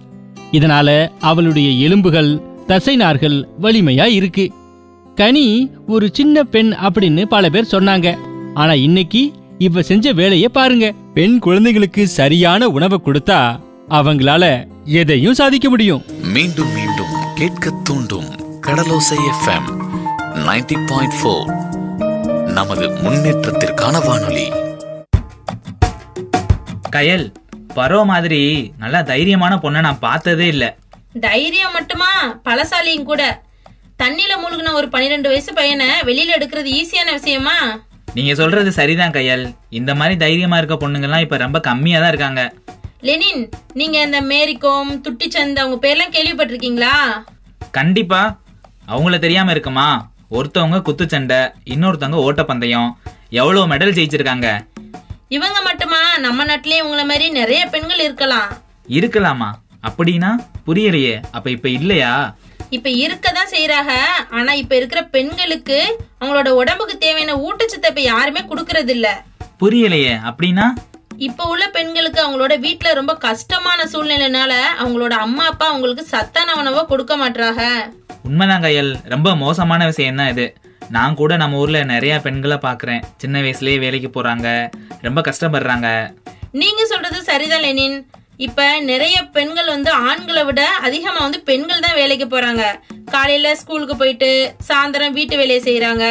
[0.53, 4.53] இதனால அவளுடைய எலும்புகள் தசைநார்கள் வலிமையா இருக்கு.
[5.15, 8.17] கனி ஒரு சின்ன பெண் அப்படின்னு பல பேர் சொன்னாங்க.
[8.55, 10.93] ஆனா இன்னைக்கு இவ செஞ்ச வேலைய பாருங்க.
[11.15, 16.05] பெண் குழந்தைகளுக்கு சரியான உணவை கொடுத்தா அவங்களால எதையும் சாதிக்க முடியும்.
[16.23, 18.29] மீண்டும் மீண்டும் கேட்க தூண்டும்
[18.67, 19.69] கடலோசை எஃப்எம்
[20.35, 21.49] 90.4 பாயிண்ட் ஃபோர்
[22.47, 24.49] நமது முன்னேற்றத்திற்கான வானொலி.
[26.97, 27.33] கயல்
[27.75, 30.77] பரோ மாதிரி நல்லா தைரியமான பொண்ணை நான் பார்த்ததே இல்ல.
[31.21, 32.41] தைரியம் மட்டுமா?
[32.45, 33.43] பலசாலியும் கூட.
[33.99, 37.81] தண்ணியில மூழ்கின ஒரு பன்னிரெண்டு வயசு பையனை வெளியில எடுக்கிறது ஈஸியான விஷயமா?
[38.15, 39.55] நீங்க சொல்றது சரிதான் கயல்.
[39.71, 42.53] இந்த மாதிரி தைரியமா இருக்க பொண்ணுங்கெல்லாம் இப்ப ரொம்ப கம்மியா தான் இருக்காங்க.
[43.01, 46.95] லெனின் நீங்க இந்த மேரிகோம் துட்டிச்சந்த் அவங்க பேர்லாம் கேள்விப்பட்டிருக்கீங்களா?
[47.71, 48.41] கண்டிப்பா.
[48.89, 50.11] அவங்கள தெரியாம இருக்குமா?
[50.31, 52.91] ஒருத்தவங்க குத்துச்சண்டை இன்னொருத்தவங்க ஓட்டப்பந்தயம்.
[53.31, 54.49] எவ்வளவு மெடல் ஜெயிச்சிருக்காங்க.
[55.31, 56.19] இவங்க மட்டுமா?
[56.19, 58.49] நம்ம நாட்டிலேயே உங்களை மாதிரி நிறைய பெண்கள் இருக்கலாம்.
[58.89, 59.49] இருக்கலாமா?
[59.89, 60.31] அப்படின்னா
[60.67, 61.23] புரியலையே.
[61.33, 62.13] அப்ப இப்ப இல்லையா?
[62.71, 63.93] இப்ப இருக்கதான் செய்யறாங்க
[64.31, 65.79] ஆனா இப்ப இருக்கிற பெண்களுக்கு
[66.21, 69.09] அவங்களோட உடம்புக்கு தேவையான ஊட்டச்சத்தை இப்ப யாருமே கொடுக்கறது இல்ல
[69.61, 70.15] புரியலையே.
[70.31, 70.67] அப்படின்னா?
[71.17, 77.17] இப்ப உள்ள பெண்களுக்கு அவங்களோட வீட்ல ரொம்ப கஷ்டமான சூழ்நிலைனால அவங்களோட அம்மா அப்பா அவங்களுக்கு சத்தான உணவை கொடுக்க
[77.17, 77.63] மாட்றாங்க.
[78.23, 80.47] உண்மைதான் கயல் ரொம்ப மோசமான விஷயம் தான் இது.
[80.95, 83.03] நான் கூட நம்ம ஊர்ல நிறைய பெண்களை பாக்குறேன்.
[83.17, 84.49] சின்ன வயசுலயே வேலைக்கு போறாங்க.
[85.07, 85.89] ரொம்ப கஷ்டப்படுறாங்க.
[86.53, 87.99] நீங்க சொல்றது சரிதான் லெனின்.
[88.37, 92.65] இப்ப நிறைய பெண்கள் வந்து ஆண்களை விட அதிகமா வந்து பெண்கள் தான் வேலைக்கு போறாங்க.
[93.15, 96.05] காலையில ஸ்கூலுக்கு போயிட்டு சாயந்தரம் வீட்டு வேலையை செய்யறாங்க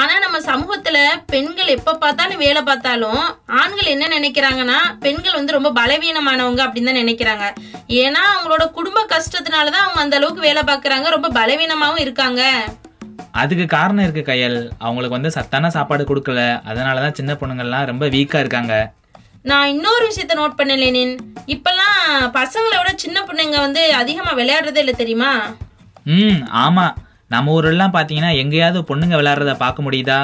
[0.00, 3.22] ஆனா நம்ம சமூகத்துல பெண்கள் எப்ப பார்த்தாலும் வேலை பார்த்தாலும்
[3.60, 7.46] ஆண்கள் என்ன நினைக்கிறாங்கன்னா பெண்கள் வந்து ரொம்ப பலவீனமானவங்க அப்படின்னு தான் நினைக்கிறாங்க.
[8.02, 11.08] ஏன்னா அவங்களோட குடும்ப கஷ்டத்தினாலதான் அவங்க அந்த அளவுக்கு வேலை பார்க்கறாங்க.
[11.16, 12.42] ரொம்ப பலவீனமாவும் இருக்காங்க.
[13.42, 14.58] அதுக்கு காரணம் இருக்கு கயல்.
[14.84, 16.42] அவங்களுக்கு வந்து சத்தான சாப்பாடு கொடுக்கல.
[16.70, 18.74] அதனாலதான் சின்ன பொண்ணுங்கள்லாம் ரொம்ப வீக்கா இருக்காங்க.
[19.50, 21.12] நான் இன்னொரு விஷயத்த நோட் பண்ண லெனின்.
[21.54, 21.98] இப்பெல்லாம்
[22.38, 25.32] பசங்களை விட சின்ன பொண்ணுங்க வந்து அதிகமா விளையாடுறதே இல்லை தெரியுமா?
[26.16, 26.86] ம் ஆமா.
[27.34, 30.20] நம்ம ஊரெல்லாம் பாத்தீங்கன்னா எங்கேயாவது பொண்ணுங்க விளையாடுறத பார்க்க முடியுதா?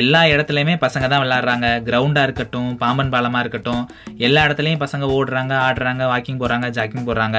[0.00, 1.66] எல்லா இடத்துலயுமே பசங்க தான் விளையாடுறாங்க.
[1.86, 3.82] கிரவுண்டா இருக்கட்டும் பாம்பன் பாலமா இருக்கட்டும்
[4.26, 7.38] எல்லா இடத்துலயும் பசங்க ஓடுறாங்க ஆடுறாங்க வாக்கிங் போறாங்க ஜாக்கிங் போறாங்க.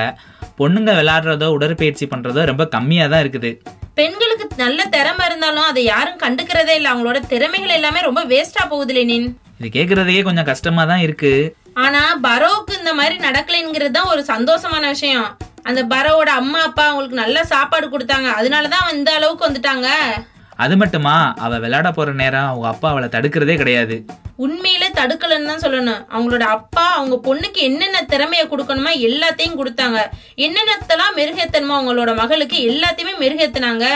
[0.60, 3.52] பொண்ணுங்க விளையாடுறதோ உடற்பயிற்சி பண்றதோ ரொம்ப கம்மியா தான் இருக்குது.
[4.00, 6.90] பெண்களுக்கு நல்ல திறமை இருந்தாலும் அதை யாரும் கண்டுக்கிறதே இல்லை.
[6.94, 9.28] அவங்களோட திறமைகள் எல்லாமே ரொம்ப வேஸ்டா போகுது லெனின்
[9.60, 11.32] இது கேக்குறதுக்கே கொஞ்சம் கஷ்டமா தான் இருக்கு.
[11.84, 15.30] ஆனா பரோவுக்கு இந்த மாதிரி நடக்கலைங்கிறது தான் ஒரு சந்தோஷமான விஷயம்.
[15.70, 18.30] அந்த பரோவோட அம்மா அப்பா அவங்களுக்கு நல்ல சாப்பாடு கொடுத்தாங்க.
[18.40, 19.90] அதனாலதான் இந்த அளவுக்கு வந்துட்டாங்க.
[20.64, 21.16] அது மட்டுமா?
[21.46, 23.96] அவ விளையாட போற நேரம் அவங்க அப்பா அவளை தடுக்கிறதே கிடையாது.
[24.46, 26.02] உண்மையிலே தடுக்கலன்னு தான் சொல்லணும்.
[26.14, 30.00] அவங்களோட அப்பா அவங்க பொண்ணுக்கு என்னென்ன திறமைய கொடுக்கணுமா எல்லாத்தையும் கொடுத்தாங்க.
[30.46, 33.88] என்னென்னத்தெல்லாம் மெருகேத்தணுமோ அவங்களோட மகளுக்கு எல்லாத்தையுமே மெருகேத்துனாங்க.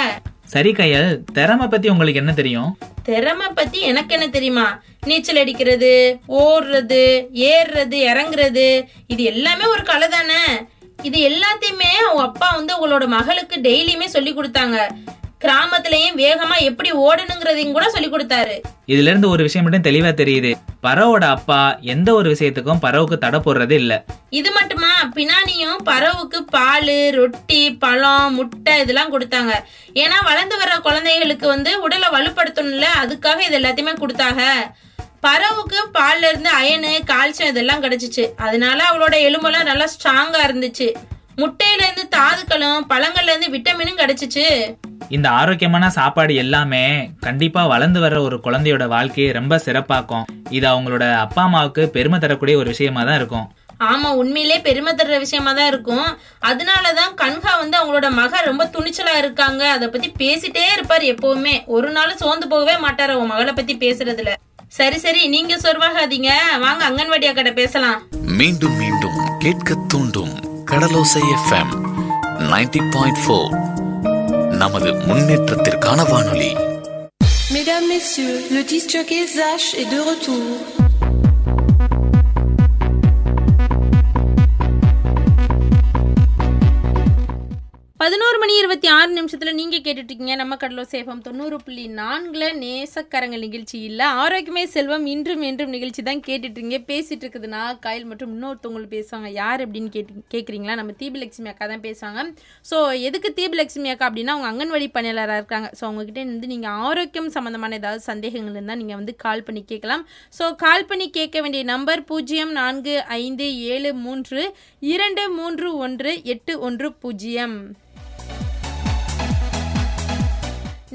[0.53, 2.69] சரி கையல் திறமை பத்தி உங்களுக்கு என்ன தெரியும்?
[3.09, 4.67] திறமை பத்தி எனக்கு என்ன தெரியுமா?
[5.09, 5.93] நீச்சல் அடிக்கிறது
[6.41, 7.03] ஓடுறது
[7.51, 8.67] ஏறுறது இறங்குறது
[9.13, 10.41] இது எல்லாமே ஒரு கலை தானே?
[11.07, 14.77] இது எல்லாத்தையுமே அவங்க அப்பா வந்து உங்களோட மகளுக்கு டெய்லியுமே சொல்லி கொடுத்தாங்க.
[15.45, 18.55] கிராமத்திலயும் வேகமா எப்படி ஓடணுங்கிறதையும் கூட சொல்லி கொடுத்தாரு.
[18.85, 20.51] இதுல இருந்து ஒரு விஷயம் மட்டும் தெளிவா தெரியுது.
[20.83, 24.05] பறவோட அப்பா எந்த ஒரு விஷயத்துக்கும் பறவுக்கு தடை போடுறதே இல்ல.
[24.29, 25.11] இது மட்டுமா?
[25.15, 29.53] பின்னாடியும் பறவுக்கு பால் ரொட்டி பழம் முட்டை இதெல்லாம் கொடுத்தாங்க.
[29.93, 34.43] ஏன்னா வளர்ந்து வர்ற குழந்தைகளுக்கு வந்து உடலை வலுப்படுத்தணும்ல அதுக்காக இது எல்லாத்தையுமே கொடுத்தாங்க.
[35.19, 38.25] பறவுக்கு பால்ல இருந்து அயனு கால்சியம் இதெல்லாம் கிடைச்சிச்சு.
[38.35, 40.89] அதனால அவளோட எலும்பெல்லாம் நல்லா ஸ்ட்ராங்கா இருந்துச்சு.
[41.41, 44.45] முட்டையில இருந்து தாதுக்களும் பழங்கள்ல இருந்து விட்டமினும் கிடைச்சிச்சு.
[45.09, 50.27] இந்த ஆரோக்கியமான சாப்பாடு எல்லாமே கண்டிப்பா வளர்ந்து வர்ற ஒரு குழந்தையோட வாழ்க்கையை ரொம்ப சிறப்பாக்கும்.
[50.49, 53.47] இது அவங்களோட அப்பா அம்மாவுக்கு பெருமை தரக்கூடிய ஒரு விஷயமா தான் இருக்கும்.
[53.91, 56.07] ஆமா உண்மையிலே பெருமை தர்ற விஷயமா தான் இருக்கும்.
[56.49, 59.71] அதனாலதான் கன்ஹா வந்து அவங்களோட மக ரொம்ப துணிச்சலா இருக்காங்க.
[59.71, 61.55] அத பத்தி பேசிட்டே இருப்பாரு எப்பவுமே.
[61.65, 64.33] ஒரு நாள் சோர்ந்து போகவே மாட்டாரு அவன் மகளை பத்தி பேசுறதுல.
[64.67, 66.31] சரி சரி நீங்க சொர்வாகாதீங்க.
[66.65, 67.99] வாங்க அங்கன்வாடி அக்கட பேசலாம்.
[68.39, 70.48] மீண்டும் மீண்டும் கேட்க தூண்டும்.
[70.69, 73.53] கடலோசை எஃப்எம் 90.4 பாயிண்ட் ஃபோர்
[74.61, 76.51] நமது முன்னேற்றத்திற்கான வானொலி
[77.53, 80.43] Mesdames, Messieurs, le disc jockey Zach est de retour.
[88.01, 93.77] பதினோரு மணி இருபத்தி ஆறு நிமிஷத்தில் நீங்கள் கேட்டுட்ருக்கீங்க நம்ம கடலோ சேஃபம் தொண்ணூறு புள்ளி நான்கில் நேசக்கரங்கள் நிகழ்ச்சி
[93.87, 94.05] இல்லை.
[94.21, 96.75] ஆரோக்கியமே செல்வம் இன்றும் என்றும் நிகழ்ச்சி தான் கேட்டுட்ருங்க.
[96.75, 99.29] இருக்கீங்க பேசிட்டு இருக்குதுன்னா காயல் மற்றும் இன்னொருத்தவங்களும் பேசுவாங்க.
[99.39, 102.23] யார் அப்படின்னு கேட்டு கேட்குறீங்களா நம்ம தீபலட்சுமி அக்கா தான் பேசுவாங்க.
[102.69, 105.69] ஸோ எதுக்கு தீபலட்சுமி அக்கா அப்படின்னா அவங்க அங்கன்வாடி பணியாளராக இருக்காங்க.
[105.79, 110.05] ஸோ அவங்ககிட்ட இருந்து நீங்கள் ஆரோக்கியம் சம்மந்தமான ஏதாவது சந்தேகங்கள் இருந்தால் நீங்கள் வந்து கால் பண்ணி கேட்கலாம்.
[110.39, 114.41] ஸோ கால் பண்ணி கேட்க வேண்டிய நம்பர் பூஜ்ஜியம் நான்கு ஐந்து ஏழு மூன்று
[114.93, 117.59] இரண்டு மூன்று ஒன்று எட்டு ஒன்று பூஜ்ஜியம்.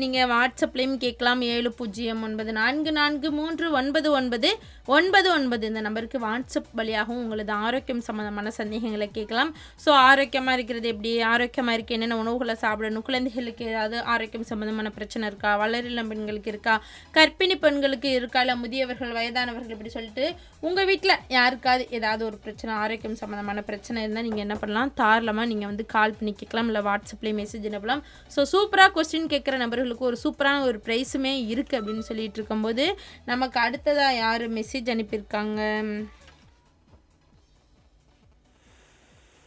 [0.02, 1.40] நீங்கள் வாட்ஸ்அப்லேயும் கேட்கலாம்.
[1.40, 4.50] ஏழு பூஜ்ஜியம் ஒன்பது நான்கு நான்கு மூன்று ஒன்பது ஒன்பது.
[4.88, 9.50] ஒன்பது ஒன்பது இந்த நம்பருக்கு வாட்ஸ்அப் வழியாகவும் உங்களது ஆரோக்கியம் சம்மந்தமான சந்தேகங்களை கேட்கலாம்.
[9.84, 11.12] ஸோ ஆரோக்கியமாக இருக்கிறது எப்படி?
[11.30, 11.94] ஆரோக்கியமாக இருக்க?
[11.96, 13.04] என்னென்ன உணவுகளை சாப்பிடணும்?
[13.06, 15.52] குழந்தைகளுக்கு ஏதாவது ஆரோக்கியம் சம்மந்தமான பிரச்சனை இருக்கா?
[15.62, 16.74] வளரிளம் பெண்களுக்கு இருக்கா?
[17.16, 18.42] கர்ப்பிணி பெண்களுக்கு இருக்கா?
[18.46, 20.26] இல்லை முதியவர்கள் வயதானவர்கள் இப்படி சொல்லிட்டு
[20.68, 24.92] உங்கள் வீட்டில் யாருக்காவது ஏதாவது ஒரு பிரச்சனை ஆரோக்கியம் சம்மந்தமான பிரச்சனை இருந்தால் நீங்கள் என்ன பண்ணலாம்?
[25.00, 26.70] தாராளமாக நீங்கள் வந்து கால் பண்ணி கேட்கலாம்.
[26.72, 28.04] இல்லை வாட்ஸ்அப்லேயே மெசேஜ் அனுப்பலாம்.
[28.36, 32.86] ஸோ சூப்பராக கொஸ்டின் கேட்குற நபர்களுக்கு ஒரு சூப்பரான ஒரு ப்ரைஸுமே இருக்குது அப்படின்னு சொல்லிட்டு இருக்கும்போது
[33.32, 35.60] நமக்கு அடுத்ததாக யார் மெசேஜ் அனுப்பியிருக்காங்க.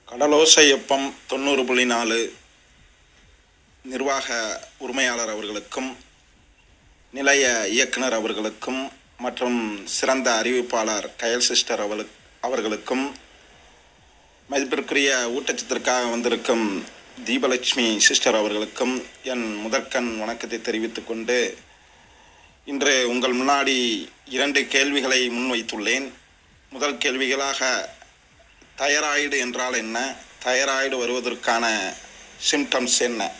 [0.07, 2.19] கடலோசையப்பம் தொண்ணூறு புள்ளி நாலு
[3.85, 4.27] நிர்வாக
[4.77, 5.89] உரிமையாளர் அவர்களுக்கும்
[7.13, 13.05] நிலைய இயக்குனர் அவர்களுக்கும் மற்றும் சிறந்த அறிவிப்பாளர் கயல் சிஸ்டர் அவளுக்கு அவர்களுக்கும்
[14.49, 16.65] மதிப்பிற்குரிய ஊட்டச்சத்திற்காக வந்திருக்கும்
[17.25, 21.57] தீபலட்சுமி சிஸ்டர் அவர்களுக்கும் என் முதற்கண் வணக்கத்தை தெரிவித்துக்கொண்டு
[22.71, 23.75] இன்று உங்கள் முன்னாடி
[24.25, 26.07] இரண்டு கேள்விகளை முன்வைத்துள்ளேன்.
[26.69, 27.87] முதல் கேள்விகளாக
[28.77, 30.15] தைராய்டு என்றால் என்ன?
[30.45, 31.65] தைராய்டு வருவதற்கான
[32.51, 33.31] சிம்டம்ஸ் என்ன?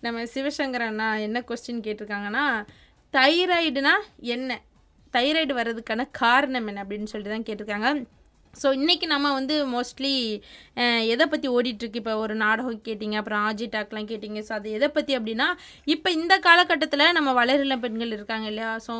[0.00, 2.66] நம்ம சிவசங்கர் அண்ணா என்ன கொஸ்டின் கேட்டிருக்காங்கன்னா
[3.12, 4.60] தைராய்டுனா என்ன?
[5.12, 6.84] தைராய்டு வர்றதுக்கான காரணம் என்ன?
[6.84, 8.04] அப்படின்னு சொல்லிட்டு தான் கேட்டிருக்காங்க.
[8.62, 10.12] ஸோ இன்றைக்கி நம்ம வந்து மோஸ்ட்லி
[11.12, 12.00] எதை பற்றி ஓடிட்டுருக்கு?
[12.02, 14.40] இப்போ ஒரு நாடகம் கேட்டிங்க அப்புறம் ஆஜி டாக்லாம் கேட்டிங்க.
[14.48, 15.48] ஸோ அது எதை பற்றி அப்படின்னா
[15.94, 18.72] இப்போ இந்த காலகட்டத்தில் நம்ம வளரில பெண்கள் இருக்காங்க இல்லையா?
[18.86, 18.94] ஸோ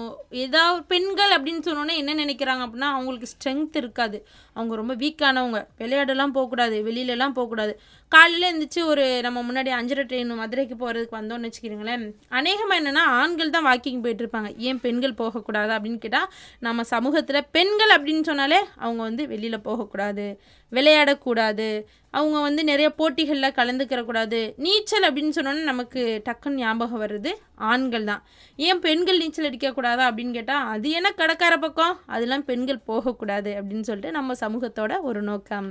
[0.44, 4.20] ஏதாவது பெண்கள் அப்படின்னு சொன்னோன்னே என்ன நினைக்கிறாங்க அப்படின்னா அவங்களுக்கு ஸ்ட்ரென்த் இருக்காது.
[4.56, 6.76] அவங்க ரொம்ப வீக்கானவங்க விளையாடலாம் போகக்கூடாது.
[6.90, 7.74] வெளியிலலாம் போகக்கூடாது.
[8.12, 12.02] காலையில் எழுந்திரிச்சு ஒரு நம்ம முன்னாடி அஞ்சரை ட்ரெயின் மதுரைக்கு போகிறதுக்கு வந்தோம்னு வச்சுக்கிறீங்களேன்
[12.38, 16.28] அநேகமாக என்னென்னா ஆண்கள் தான் வாக்கிங் போயிட்டுருப்பாங்க ஏன் பெண்கள் போகக்கூடாது அப்படின்னு கேட்டால்
[16.66, 20.26] நம்ம சமூகத்தில் பெண்கள் அப்படின்னு சொன்னாலே அவங்க வந்து வெளியில் போகக்கூடாது
[20.72, 21.68] விளையாடக்கூடாது
[22.14, 27.32] அவங்க வந்து நிறைய போட்டிகளில் கலந்துக்கிறக்கூடாது நீச்சல் அப்படின்னு சொன்னோன்னே நமக்கு டக்குன்னு ஞாபகம் வருது
[27.70, 28.22] ஆண்கள் தான்.
[28.58, 31.96] ஏன் பெண்கள் நீச்சல் அடிக்கக்கூடாதா அப்படின்னு கேட்டால் அது என்ன கடற்கரை பக்கம்?
[32.06, 35.68] அதெல்லாம் பெண்கள் போகக்கூடாது அப்படின்னு சொல்லிட்டு நம்ம சமூகத்தோட ஒரு நோக்கம்.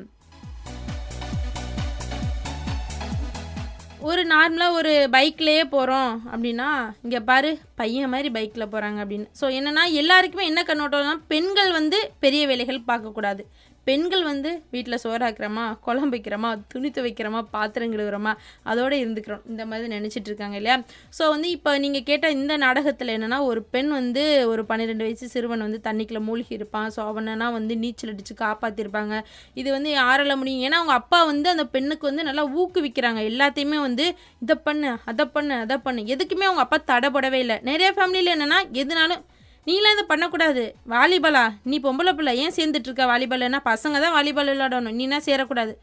[4.09, 6.69] ஒரு நார்மலாக ஒரு பைக்லேயே போகிறோம் அப்படின்னா
[7.03, 7.49] இங்கே பாரு
[7.81, 9.27] பையன் மாதிரி பைக்கில் போகிறாங்க அப்படின்னு.
[9.41, 13.43] ஸோ என்னென்னா எல்லாருக்குமே என்ன கண்ணோட்டம்னா பெண்கள் வந்து பெரிய வேலைகள் பார்க்கக்கூடாது.
[13.87, 18.33] பெண்கள் வந்து வீட்டில் சோறாக்குறோமா குழம்பு வைக்கிறோமா துணி துவைக்கிறோமா பாத்திரம் கழுவுறோமா
[18.71, 19.43] அதோடு இருந்துக்கிறோம்.
[19.51, 20.77] இந்த மாதிரி நினச்சிட்டு இருக்காங்க இல்லையா?
[21.17, 25.65] ஸோ வந்து இப்போ நீங்கள் கேட்ட இந்த நாடகத்தில் என்னென்னா ஒரு பெண் வந்து ஒரு பன்னிரெண்டு வயசு சிறுவன்
[25.67, 26.89] வந்து தண்ணிக்குள்ளே மூழ்கி இருப்பான்.
[26.95, 29.13] ஸோ அவனா வந்து நீச்சல் அடித்து காப்பாற்றிருப்பாங்க
[29.61, 30.63] இது வந்து யாரால முடியும்?
[30.67, 33.21] ஏன்னா அவங்க அப்பா வந்து அந்த பெண்ணுக்கு வந்து நல்லா ஊக்குவிக்கிறாங்க.
[33.31, 34.07] எல்லாத்தையுமே வந்து
[34.45, 36.01] இதை பண்ணு அதை பண்ணு அதை பண்ணு.
[36.15, 37.57] எதுக்குமே அவங்க அப்பா தடைப்படவே இல்லை.
[37.71, 39.23] நிறைய ஃபேமிலியில் என்னென்னா எதுனாலும்
[39.67, 40.63] நீலாம் இதை பண்ணக்கூடாது.
[40.93, 43.03] வாலிபாலா நீ பொம்பளை பிள்ளை ஏன் சேர்ந்துட்டு இருக்க?
[43.11, 44.97] வாலிபால்னா பசங்க தான் வாலிபால் விளையாடணும்.
[44.99, 45.73] நீனா சேரக்கூடாது.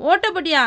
[0.00, 0.62] ஓட்டப்பட்டியா?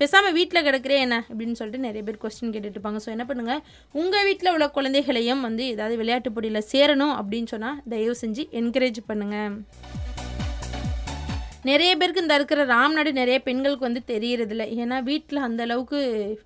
[0.00, 1.18] பேசாமல் வீட்டில் கிடக்கிறே என்ன?
[1.30, 3.00] அப்படின்னு சொல்லிட்டு நிறைய பேர் கொஸ்டின் கேட்டுட்டு இருப்பாங்க.
[3.04, 3.62] ஸோ என்ன பண்ணுங்கள்
[4.00, 9.54] உங்கள் வீட்டில் உள்ள குழந்தைகளையும் வந்து ஏதாவது விளையாட்டு போட்டியில் சேரணும் அப்படின்னு சொன்னால் தயவு செஞ்சு என்கரேஜ் பண்ணுங்கள்
[11.68, 14.64] நிறைய பேருக்கு இந்த இருக்கிற ராம்நாடு நிறைய பெண்களுக்கு வந்து தெரியறதில்ல.
[14.82, 15.98] ஏன்னா வீட்டில் அந்த அளவுக்கு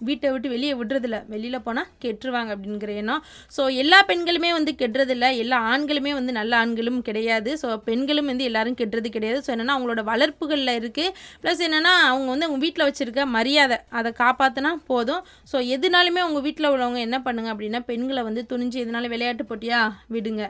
[0.09, 1.18] வீட்டை விட்டு வெளியே விடுறதில்ல.
[1.33, 3.22] வெளியில் போனால் கெட்டுருவாங்க அப்படிங்கிற எண்ணம்.
[3.56, 7.52] ஸோ எல்லா பெண்களுமே வந்து கெட்டுறதில்ல எல்லா ஆண்களுமே வந்து நல்ல ஆண்களும் கிடையாது.
[7.62, 9.40] ஸோ பெண்களும் வந்து எல்லாரும் கெட்டுறது கிடையாது.
[9.46, 14.72] ஸோ என்னென்னா அவங்களோட வளர்ப்புகளில் இருக்குது ப்ளஸ் என்னென்னா அவங்க வந்து அவங்க வீட்டில் வச்சுருக்க மரியாதை அதை காப்பாற்றினா
[14.92, 15.22] போதும்.
[15.52, 20.44] ஸோ எதுனாலுமே அவங்க வீட்டில் உள்ளவங்க என்ன பண்ணுங்க அப்படின்னா பெண்களை வந்து துணிஞ்சு எதனால விளையாட்டு போட்டியாக விடுங்க.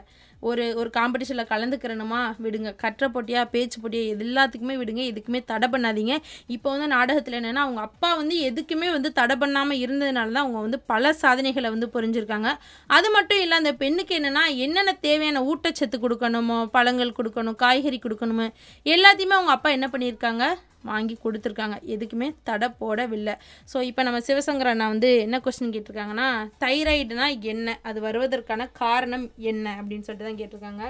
[0.49, 2.69] ஒரு ஒரு காம்படிஷனில் கலந்துக்கிறணுமா விடுங்க.
[2.83, 5.01] கற்ற போட்டியா பேச்சு போட்டியா இது எல்லாத்துக்குமே விடுங்க.
[5.11, 6.15] எதுக்குமே தடை பண்ணாதீங்க.
[6.55, 10.79] இப்போ வந்து நாடகத்தில் என்னென்னா அவங்க அப்பா வந்து எதுக்குமே வந்து தடை பண்ணாமல் இருந்ததுனால தான் அவங்க வந்து
[10.93, 12.49] பல சாதனைகளை வந்து புரிஞ்சிருக்காங்க.
[12.97, 18.47] அது மட்டும் இல்லை அந்த பெண்ணுக்கு என்னென்னா என்னென்ன தேவையான ஊட்டச்சத்து கொடுக்கணுமோ பழங்கள் கொடுக்கணும் காய்கறி கொடுக்கணுமோ
[18.95, 20.43] எல்லாத்தையுமே அவங்க அப்பா என்ன பண்ணியிருக்காங்க?
[20.89, 21.77] வாங்கி கொடுத்துருக்காங்க.
[21.93, 23.35] எதுக்குமே தடை போடவில்லை.
[23.71, 26.29] ஸோ இப்போ நம்ம சிவசங்கர் அண்ணா வந்து என்ன கொஸ்டின் கேட்டிருக்காங்கன்னா
[26.63, 27.77] தைராய்டுனா என்ன?
[27.89, 29.75] அது வருவதற்கான காரணம் என்ன?
[29.79, 30.83] அப்படின்னு சொல்லிட்டு தான் கேட்டிருக்காங்க.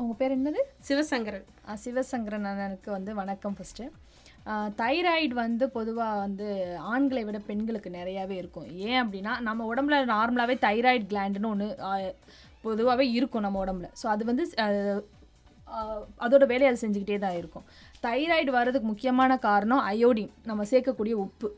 [0.00, 0.60] உங்கள் பேர் என்னது?
[0.88, 1.46] சிவசங்கரன்.
[1.84, 3.84] சிவசங்கரன் அண்ணனுக்கு வந்து வணக்கம் ஃபஸ்ட்டு
[4.80, 6.46] தைராய்டு வந்து பொதுவாக வந்து
[6.94, 8.66] ஆண்களை விட பெண்களுக்கு நிறையாவே இருக்கும்.
[8.86, 11.68] ஏன் அப்படின்னா நம்ம உடம்புல நார்மலாகவே தைராய்டு கிளாண்டுன்னு ஒன்று
[12.66, 13.88] பொதுவாகவே இருக்கும் நம்ம உடம்புல.
[14.00, 14.44] ஸோ அது வந்து
[16.24, 17.64] அதோட வேலையை அது செஞ்சுக்கிட்டே தான் இருக்கும்.
[18.02, 21.48] தைராய்டு வர்றதுக்கு முக்கியமான காரணம் அயோடின் நம்ம சேர்க்கக்கூடிய உப்பு.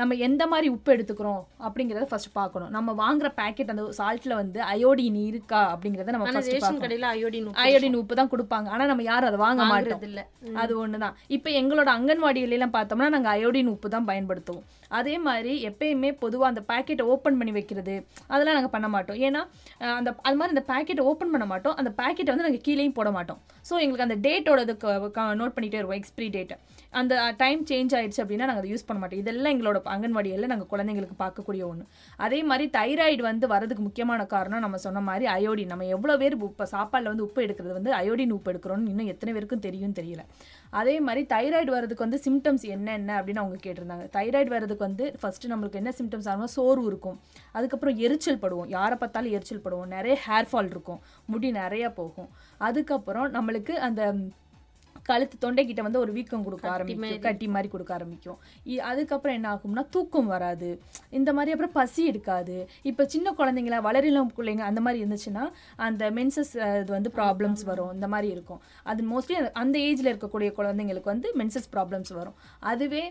[0.00, 2.70] நம்ம எந்த மாதிரி உப்பு எடுத்துக்கிறோம் அப்படிங்கிறத ஃபர்ஸ்ட் பார்க்கணும்.
[2.76, 8.14] நம்ம வாங்குற பேக்கெட் அந்த சால்ட்டில் வந்து அயோடின் இருக்கா அப்படிங்கிறத நம்ம ரேஷன் கடையில் அயோடின் அயோடின் உப்பு
[8.20, 8.68] தான் கொடுப்பாங்க.
[8.74, 10.04] ஆனால் நம்ம யாரும் அதை வாங்க மாட்டோம்.
[10.08, 10.22] இல்ல.
[10.62, 14.66] அது ஒன்று தான் இப்போ எங்களோட அங்கன்வாடியிலலாம் பார்த்தோம்னா நாங்கள் அயோடின் உப்பு தான் பயன்படுத்துவோம்.
[15.00, 17.94] அதே மாதிரி எப்பயுமே பொதுவாக அந்த பேக்கெட்டை ஓப்பன் பண்ணி வைக்கிறது
[18.32, 19.20] அதெல்லாம் நாங்கள் பண்ண மாட்டோம்.
[19.26, 19.42] ஏன்னா
[19.98, 21.76] அந்த அது மாதிரி அந்த பேக்கெட்டை ஓப்பன் பண்ண மாட்டோம்.
[21.82, 23.40] அந்த பேக்கெட்டை வந்து நாங்கள் கீழேயும் போட மாட்டோம்.
[23.68, 24.60] ஸோ எங்களுக்கு அந்த டேட்டோட
[25.40, 26.58] நோட் பண்ணிகிட்டே இருப்போம் எக்ஸ்பிரி டேட்டை
[27.00, 29.20] அந்த டைம் சேஞ்ச் ஆயிடுச்சு அப்படின்னா நாங்கள் அதை யூஸ் பண்ண மாட்டோம்.
[29.22, 31.84] இதெல்லாம் எங்களோட அங்கன்வாடியில் நாங்கள் குழந்தைங்களுக்கு பார்க்கக்கூடிய ஒன்று
[32.26, 36.66] அதே மாதிரி தைராய்டு வந்து வரதுக்கு முக்கியமான காரணம் நம்ம சொன்ன மாதிரி அயோடின் நம்ம எவ்வளோ பேர் இப்போ
[36.74, 40.24] சாப்பாடில் வந்து உப்பு எடுக்கிறது வந்து அயோடின் உப்பு எடுக்கிறோம்னு இன்னும் எத்தனை பேருக்கும் தெரியும் தெரியல.
[40.80, 44.06] அதே மாதிரி தைராய்டு வரதுக்கு வந்து சிம்டம்ஸ் என்னென்ன அப்படின்னு அவங்க கேட்டிருந்தாங்க.
[44.18, 47.18] தைராய்டு வரதுக்கு வந்து ஃபஸ்ட்டு நம்மளுக்கு என்ன சிம்டம்ஸ் ஆகும் சோர்வு இருக்கும்.
[47.56, 48.70] அதுக்கப்புறம் எரிச்சல் படுவோம்.
[48.76, 49.90] யாரை பார்த்தாலும் எரிச்சல் படுவோம்.
[49.96, 51.00] நிறைய ஹேர் ஃபால் இருக்கும்.
[51.32, 52.30] முடி நிறையா போகும்.
[52.68, 54.02] அதுக்கப்புறம் நம்மளுக்கு அந்த
[55.08, 57.22] கழுத்து தொண்டைக்கிட்ட வந்து ஒரு வீக்கம் கொடுக்க ஆரம்பிக்கும்.
[57.26, 58.38] கட்டி மாதிரி கொடுக்க ஆரம்பிக்கும்.
[58.90, 60.70] அதுக்கப்புறம் என்ன ஆகும்னா தூக்கம் வராது.
[61.18, 62.56] இந்த மாதிரி அப்புறம் பசி எடுக்காது.
[62.90, 65.44] இப்போ சின்ன குழந்தைங்களா வளரிளம் பிள்ளைங்க அந்த மாதிரி இருந்துச்சுன்னா
[65.88, 67.92] அந்த மென்சஸ் இது வந்து ப்ராப்ளம்ஸ் வரும்.
[67.98, 68.62] இந்த மாதிரி இருக்கும்.
[68.92, 72.38] அது மோஸ்ட்லி அந்த ஏஜில் இருக்கக்கூடிய குழந்தைங்களுக்கு வந்து மென்சஸ் ப்ராப்ளம்ஸ் வரும்.
[72.72, 73.04] அதுவே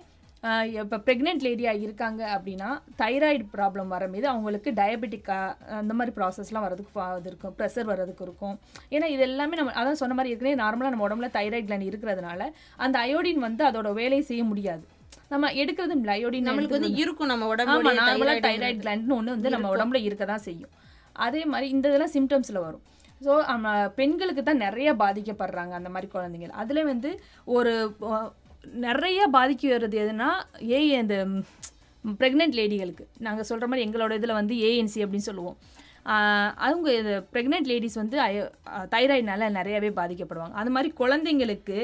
[0.77, 2.69] இப்போ ப்ரெக்னென்ட் லேடியாக இருக்காங்க அப்படின்னா
[3.01, 7.54] தைராய்டு ப்ராப்ளம் வரமீது அவங்களுக்கு டயபெட்டிக்காக அந்த மாதிரி ப்ராசஸ்லாம் வரதுக்கு இது இருக்கும்.
[7.60, 8.56] ப்ரெஷர் வர்றதுக்கு இருக்கும்.
[8.95, 12.47] ஏன்னா இது எல்லாமே நம்ம அதான் சொன்ன மாதிரி ஏற்கனவே நார்மலாக நம்ம உடம்புல தைராய்டு gland இருக்கிறதுனால
[12.86, 14.84] அந்த அயோடின் வந்து அதோட வேலையை செய்ய முடியாது.
[15.34, 19.56] நம்ம எடுக்கிறது இல்லை அயோடின் நம்மளுக்கு வந்து இருக்கும் நம்ம ஆமா உடம்புல நார்மலா தைராய்டு கிளாண்ட்னு ஒன்று வந்து.
[19.58, 20.73] நம்ம உடம்புல இருக்க தான் செய்யும்.
[21.27, 22.84] அதே மாதிரி இந்த இதெல்லாம் சிம்டம்ஸில் வரும்.
[23.25, 23.32] ஸோ
[23.97, 27.10] பெண்களுக்கு தான் நிறைய பாதிக்கப்படுறாங்க அந்த மாதிரி குழந்தைங்க அதில் வந்து
[27.56, 27.73] ஒரு
[28.86, 30.30] நிறைய பாதிக்கிறது எதுனா
[30.69, 31.15] ஏ அந்த
[32.21, 35.58] ப்ரெக்னென்ட் லேடிகளுக்கு நாங்கள் சொல்கிற மாதிரி எங்களோட இதில் வந்து ஏஎன்சி அப்படின்னு சொல்லுவோம்.
[36.67, 38.17] அவங்க இந்த ப்ரெக்னென்ட் லேடிஸ் வந்து
[38.93, 40.56] தைராய்டுனால நிறையவே பாதிக்கப்படுவாங்க.
[40.62, 41.78] அது மாதிரி குழந்தைங்களுக்கு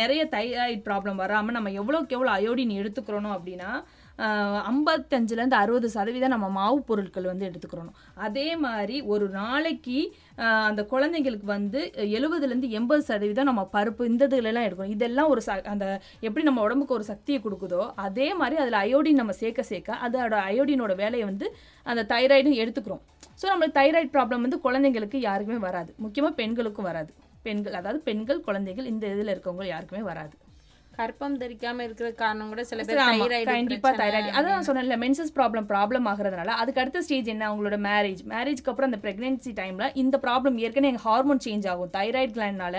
[0.00, 3.70] நிறைய தைராய்டு ப்ராப்ளம் வராமல் நம்ம எவ்வளோக்கு எவ்வளோ அயோடின் எடுத்துக்கிறோனோ அப்படின்னா
[4.70, 7.90] ஐம்பத்தஞ்சுலேருந்து அறுபது சதவீதம் நம்ம மாவு பொருட்கள் வந்து எடுத்துக்கிறோம்
[8.26, 9.98] அதே மாதிரி ஒரு நாளைக்கு
[10.68, 11.80] அந்த குழந்தைங்களுக்கு வந்து
[12.18, 14.94] எழுபதுலேருந்து எண்பது சதவீதம் நம்ம பருப்பு இந்த இதுலலாம் எடுக்கணும்.
[14.96, 15.86] இதெல்லாம் ஒரு ச அந்த
[16.26, 20.94] எப்படி நம்ம உடம்புக்கு ஒரு சக்தியை கொடுக்குதோ அதே மாதிரி அதில் அயோடின் நம்ம சேர்க்க சேர்க்க அதோட அயோடினோட
[21.02, 21.48] வேலையை வந்து
[21.86, 23.02] அந்த தைராய்டும் எடுத்துக்கிறோம்.
[23.40, 25.90] ஸோ நம்மளுக்கு தைராய்டு ப்ராப்ளம் வந்து குழந்தைங்களுக்கு யாருக்குமே வராது.
[26.06, 27.12] முக்கியமாக பெண்களுக்கும் வராது.
[27.46, 30.34] பெண்கள் அதாவது பெண்கள் குழந்தைகள் இந்த இதில் இருக்கவங்க யாருக்குமே வராது.
[30.98, 35.66] கற்பம் தரிக்காம இருக்கிற காரணம் கூட சில பேர் தைராய்டு கண்டிப்பா தைராய்டு அதான் நான் சொன்னேன்ல மென்சஸ் ப்ராப்ளம்
[35.72, 37.42] ப்ராப்ளம் ஆகுறதுனால அதுக்கு அடுத்த ஸ்டேஜ் என்ன?
[37.50, 41.90] அவங்களோட மேரேஜ் மேரேஜ்க்கு அப்புறம் அந்த பிரெக்னன்சி டைம்ல இந்த ப்ராப்ளம் ஏற்கனவே எங்க ஹார்மோன் சேஞ்ச் ஆகும்.
[41.98, 42.76] தைராய்டு கிளாண்ட்னால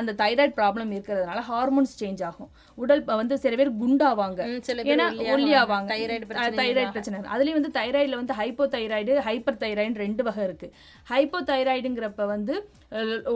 [0.00, 2.50] அந்த தைராய்டு ப்ராப்ளம் இருக்கிறதுனால ஹார்மோன்ஸ் சேஞ்ச் ஆகும்.
[2.84, 4.40] உடல் வந்து சில பேர் குண்டாவாங்க.
[4.94, 5.90] ஏன்னா ஒல்லியாவாங்க.
[5.94, 7.22] தைராய்டு பிரச்சனை தைராய்டு பிரச்சனை.
[7.36, 10.70] அதுலயும் வந்து தைராய்டுல வந்து ஹைப்போ தைராய்டு ஹைப்பர் தைராய்டு ரெண்டு வகை இருக்கு.
[11.12, 12.54] ஹைப்போ தைராய்டுங்கிறப்ப வந்து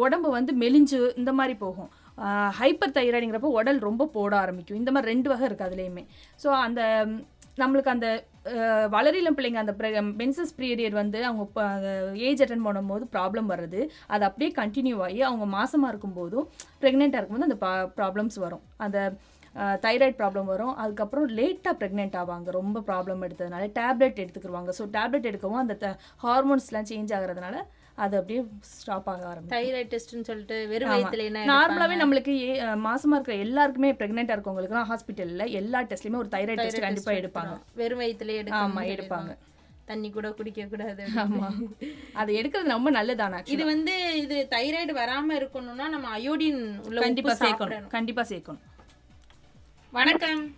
[0.04, 1.90] உடம்பு வந்து மெலிஞ்சு இந்த மாதிரி போகும்.
[2.60, 4.80] ஹைப்பர் தைராய்டுங்கிறப்ப உடல் ரொம்ப போட ஆரம்பிக்கும்.
[4.82, 6.04] இந்த மாதிரி ரெண்டு வகை இருக்குது அதுலேயுமே.
[6.42, 6.82] ஸோ அந்த
[7.60, 8.08] நம்மளுக்கு அந்த
[8.94, 9.74] வளரிலும் பிள்ளைங்க அந்த
[10.20, 11.88] மென்சஸ் பீரியட் வந்து அவங்க
[12.28, 13.80] ஏஜ் அட்டன் பண்ணும்போது ப்ராப்ளம் வருது
[14.14, 16.46] அது அப்படியே கண்டினியூ ஆகி அவங்க மாசமாக இருக்கும்போதும்
[16.82, 17.58] ப்ரெக்னெண்ட்டாக இருக்கும்போது அந்த
[17.98, 18.64] ப்ராப்ளம்ஸ் வரும்.
[18.86, 18.98] அந்த
[19.84, 20.74] தைராய்டு ப்ராப்ளம் வரும்.
[20.82, 22.50] அதுக்கப்புறம் லேட்டாக ப்ரெக்னென்ட் ஆவாங்க.
[22.60, 24.70] ரொம்ப ப்ராப்ளம் எடுத்ததுனால டேப்லெட் எடுத்துக்கிருவாங்க.
[24.78, 27.56] ஸோ டேப்லெட் எடுக்கவும் அந்த ஹார்மோன்ஸ்லாம் சேஞ்ச் ஆகுறதுனால
[27.94, 29.58] அது அப்படியே ஸ்டாப் ஆக ஆரம்பிக்கும்.
[29.58, 32.02] தைராய்டு டெஸ்ட்னு சொல்லிட்டு வெறும் என்ன நார்மலாவே எடுப்பாங்க?
[32.02, 37.12] நம்மளுக்கு ஏ- அஹ் மாசமா இருக்கிற எல்லாருக்குமே பிரெக்னெண்டா இருக்கவங்களுக்குலாம் ஹாஸ்பிட்டல்ல எல்லா டெஸ்ட்லயுமே ஒரு தைராய்டு டெஸ்ட் கண்டிப்பா
[37.12, 37.60] test எடுப்பாங்க.
[37.74, 38.86] வெறும் ஆமா சொல்லிருக்காங்க.
[38.86, 39.36] எடுப்பாங்க.
[39.84, 41.70] தண்ணி கூட குடிக்க கூடாது ஆமா.
[42.12, 47.86] அது எடுக்கிறது ரொம்ப நல்லதானா இது வந்து இது தைராய்டு வராம இருக்கணும்னா நம்ம அயோடின் உள்ள கண்டிப்பா சேர்க்கணும்.
[47.86, 48.60] கண்டிப்பா சேர்க்கணும்.
[49.90, 50.54] வணக்கம்.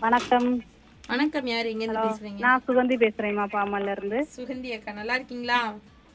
[0.00, 0.62] வணக்கம்.
[1.06, 1.66] வணக்கம் யார்?
[1.66, 2.38] எங்க இருந்து பேசுறீங்க?
[2.38, 4.26] நான் சுகந்தி பேசுறேன்மா பாமல்ல இருந்து.
[4.36, 5.74] சுகந்தி அக்கா நல்லா இருக்கீங்களா?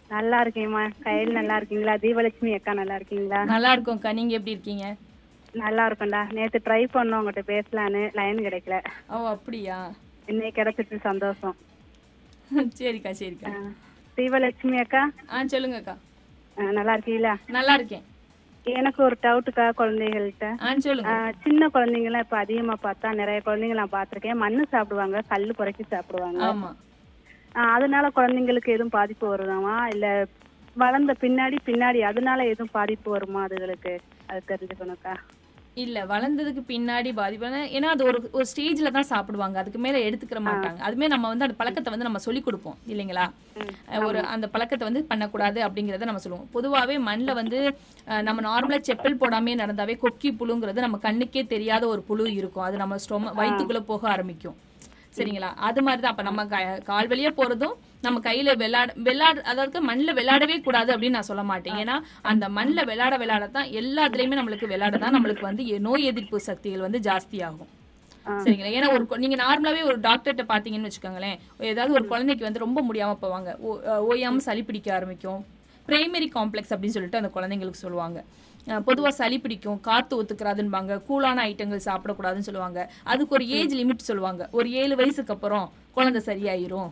[0.10, 0.84] நல்லா இருக்கேம்மா.
[1.00, 1.96] கையில் நல்லா இருக்கீங்களா?
[2.04, 3.41] தீபலட்சுமி அக்கா நல்லா இருக்கீங்களா?
[3.52, 4.12] நல்லா இருக்கோம்க்கா.
[4.17, 4.86] நீங்க எப்படி இருக்கீங்க?
[5.54, 8.04] நல்லா இருக்கேன்டா நேத்து ட்ரை பண்ணோம் உங்ககிட்ட பேசலான்னு.
[8.15, 8.78] லைன் கிடைக்கல.
[9.10, 9.80] ஓ அப்படியா?
[10.28, 11.58] இன்னைக்கு கிடைச்சிட்டு சந்தோஷம்.
[12.78, 13.52] சரிக்கா சரிக்கா.
[14.17, 15.04] தீபலட்சுமி அக்கா?
[15.30, 15.96] ஆ சொல்லுங்க அக்கா
[16.58, 17.34] ஆ, நல்லா இருக்கீங்களா?
[17.56, 18.06] நல்லா இருக்கேன்.
[18.65, 20.48] எனக்கு ஒரு டவுட்டுக்கா குழந்தைகள்கிட்ட
[21.43, 24.41] சின்ன குழந்தைங்களாம் இப்ப அதிகமா பார்த்தா நிறைய குழந்தைங்க நான் பார்த்திருக்கேன்.
[24.43, 26.43] மண்ணு சாப்பிடுவாங்க கல்லு குறைச்சி சாப்பிடுவாங்க.
[27.76, 29.88] அதனால குழந்தைங்களுக்கு எதுவும் பாதிப்பு வருதாமா?
[29.93, 30.28] இல்ல
[30.76, 33.93] வளர்ந்த பின்னாடி பின்னாடி அதனால எதுவும் பாதிப்பு வருமா அதுகளுக்கு?
[34.30, 35.15] அது தெரிஞ்சுக்கணும்க்கா.
[35.84, 39.56] இல்ல வளர்ந்ததுக்கு பின்னாடி பாதிப்பு ஏன்னா அது ஒரு ஒரு ஸ்டேஜ்ல தான் சாப்பிடுவாங்க.
[39.62, 40.80] அதுக்கு மேல எடுத்துக்கிற மாட்டாங்க.
[40.88, 42.78] அதுமே நம்ம வந்து அந்த பழக்கத்தை வந்து நம்ம சொல்லி கொடுப்போம்.
[42.93, 43.26] இல்லைங்களா?
[44.08, 46.48] ஒரு அந்த பழக்கத்தை வந்து பண்ணக்கூடாது அப்படிங்கறத நம்ம சொல்லுவோம்.
[46.56, 47.60] பொதுவாவே மண்ணில் வந்து
[48.30, 52.65] நம்ம நார்மலா செப்பல் போடாமே நடந்தாவே கொக்கி புழுங்கிறது நம்ம கண்ணுக்கே தெரியாத ஒரு புழு இருக்கும்.
[52.70, 54.58] அது நம்ம ஸ்டொம வயிற்றுக்குள்ள போக ஆரம்பிக்கும்.
[55.17, 55.49] சரிங்களா?
[55.67, 56.45] அது மாதிரி தான் அப்ப நம்ம
[56.89, 57.75] கால் வழியா போறதும்
[58.06, 61.77] நம்ம கையில விளையாட விளையாட அதாவது மண்ணில் விளையாடவே கூடாது அப்படின்னு நான் சொல்ல மாட்டேன்.
[61.84, 61.95] ஏன்னா
[62.32, 67.01] அந்த மண்ணில் விளையாட விளையாட தான் எல்லாத்துலயுமே நம்மளுக்கு விளையாட தான் நம்மளுக்கு வந்து நோய் எதிர்ப்பு சக்திகள் வந்து
[67.10, 67.71] ஜாஸ்தி ஆகும்
[68.45, 68.71] சரிங்களா?
[68.77, 71.38] ஏன்னா ஒரு நீங்க நார்மலாவே ஒரு டாக்டர்கிட்ட பாத்தீங்கன்னு வச்சுக்கோங்களேன்.
[71.71, 73.49] ஏதாவது ஒரு குழந்தைக்கு வந்து ரொம்ப முடியாம போவாங்க.
[74.10, 75.41] ஓயாம சளி பிடிக்க ஆரம்பிக்கும்.
[75.88, 78.19] பிரைமரி காம்ப்ளெக்ஸ் அப்படின்னு சொல்லிட்டு அந்த குழந்தைங்களுக்கு சொல்லுவாங்க.
[78.67, 81.01] அஹ் பொதுவா சளி பிடிக்கும் காத்து ஒத்துக்கிறாதுன்பாங்க.
[81.10, 82.91] கூலான ஐட்டங்கள் சாப்பிடக்கூடாதுன்னு சொல்லுவாங்க.
[83.03, 84.49] அதுக்கு ஒரு ஏஜ் லிமிட் சொல்லுவாங்க.
[84.51, 86.89] ஒரு ஏழு வயசுக்கு அப்புறம் குழந்தை சரியாயிரும்.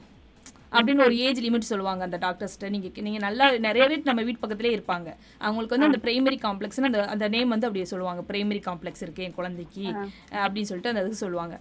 [0.71, 2.69] அப்படின்னு ஒரு ஏஜ் லிமிட் சொல்லுவாங்க அந்த டாக்டர்ஸ்ட்ட.
[2.69, 5.15] நீங்க நீங்க நல்லா நிறைய பேர் நம்ம வீட்டு பக்கத்திலே இருப்பாங்க.
[5.38, 8.23] அவங்களுக்கு வந்து அந்த பிரைமரி காம்ப்ளெக்ஸ்னு அந்த அந்த நேம் வந்து அப்படியே சொல்லுவாங்க.
[8.27, 9.83] பிரைமரி காம்ப்ளெக்ஸ் இருக்கு என் குழந்தைக்கு
[10.31, 11.59] அப்படின்னு சொல்லிட்டு அந்த இது சொல்லுவாங்க.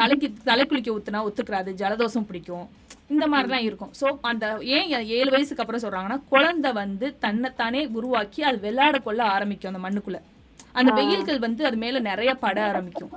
[0.00, 2.66] தலைக்கு தலை குளிக்க ஊத்துனா ஒத்துக்கிறாது ஜலதோஷம் பிடிக்கும்.
[3.14, 3.92] இந்த மாதிரிலாம் இருக்கும்.
[4.00, 4.88] ஸோ அந்த ஏன்
[5.18, 10.20] ஏழு வயசுக்கு அப்புறம் சொல்றாங்கன்னா குழந்தை வந்து தன்னைத்தானே உருவாக்கி அது விளையாட கொள்ள ஆரம்பிக்கும் அந்த மண்ணுக்குள்ள.
[10.78, 13.12] அந்த வெயில்கள் வந்து அது மேல நிறைய பட ஆரம்பிக்கும்.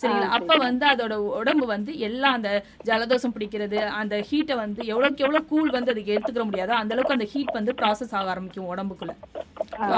[0.00, 0.30] சரிங்களா?
[0.36, 2.50] அப்ப வந்து அதோட உடம்பு வந்து எல்லாம் அந்த
[2.88, 7.28] ஜலதோஷம் பிடிக்கிறது அந்த ஹீட்டை வந்து எவ்வளவுக்கு எவ்வளவு கூல் வந்து அதுக்கு எடுத்துக்கிற முடியாதோ அந்த அளவுக்கு அந்த
[7.32, 9.14] ஹீட் வந்து ப்ராசஸ் ஆக ஆரம்பிக்கும் உடம்புக்குள்ள.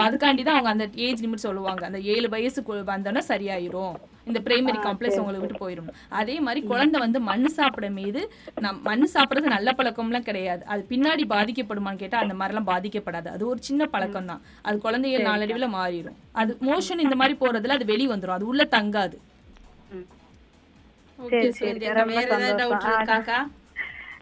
[0.04, 1.82] அதுக்காண்டி தான் அவங்க அந்த ஏஜ் லிமிட் சொல்லுவாங்க.
[1.90, 3.96] அந்த ஏழு வயசுக்கு வந்தோன்னா சரியாயிரும்.
[4.28, 8.22] இந்த பிரைமரி காம்ப்ளெக்ஸ் உங்களை விட்டு போயிடும் அதே மாதிரி குழந்தை வந்து மண்ணு சாப்பிட மீது
[8.66, 10.62] நம் மண்ணு சாப்பிடுறது நல்ல பழக்கம்லாம் கிடையாது.
[10.72, 13.28] அது பின்னாடி பாதிக்கப்படுமான்னு கேட்டா அந்த மாதிரிலாம் பாதிக்கப்படாது.
[13.34, 17.92] அது ஒரு சின்ன பழக்கம் தான் அது குழந்தைகள் நாளடைவில் மாறிடும் அது மோஷன் இந்த மாதிரி போறதுல அது
[17.92, 19.16] வெளி வந்துடும் அது உள்ள தங்காது.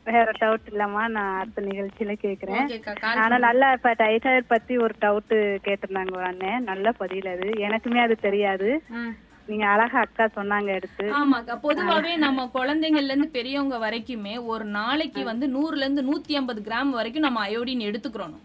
[0.08, 2.66] வேற டவுட் இல்லம்மா நான் அடுத்த நிகழ்ச்சியில கேக்குறேன்.
[3.22, 5.34] ஆனா நல்லா இப்ப டைட்டாய்டு பத்தி ஒரு டவுட்
[5.66, 7.48] கேட்டிருந்தாங்க ஒரு அண்ணன் நல்ல பதில் அது.
[7.68, 8.68] எனக்குமே அது தெரியாது.
[9.46, 11.04] நீங்க அழகா அக்கா சொன்னாங்க எடுத்து.
[11.12, 16.90] ஆமாக்கா பொதுவாவே நம்ம குழந்தைங்கள்ல இருந்து பெரியவங்க வரைக்குமே ஒரு நாளைக்கு வந்து நூறுல இருந்து நூத்தி ஐம்பது கிராம்
[16.90, 18.36] வரைக்கும் நம்ம அயோடின் எடுத்துக்கிறோம்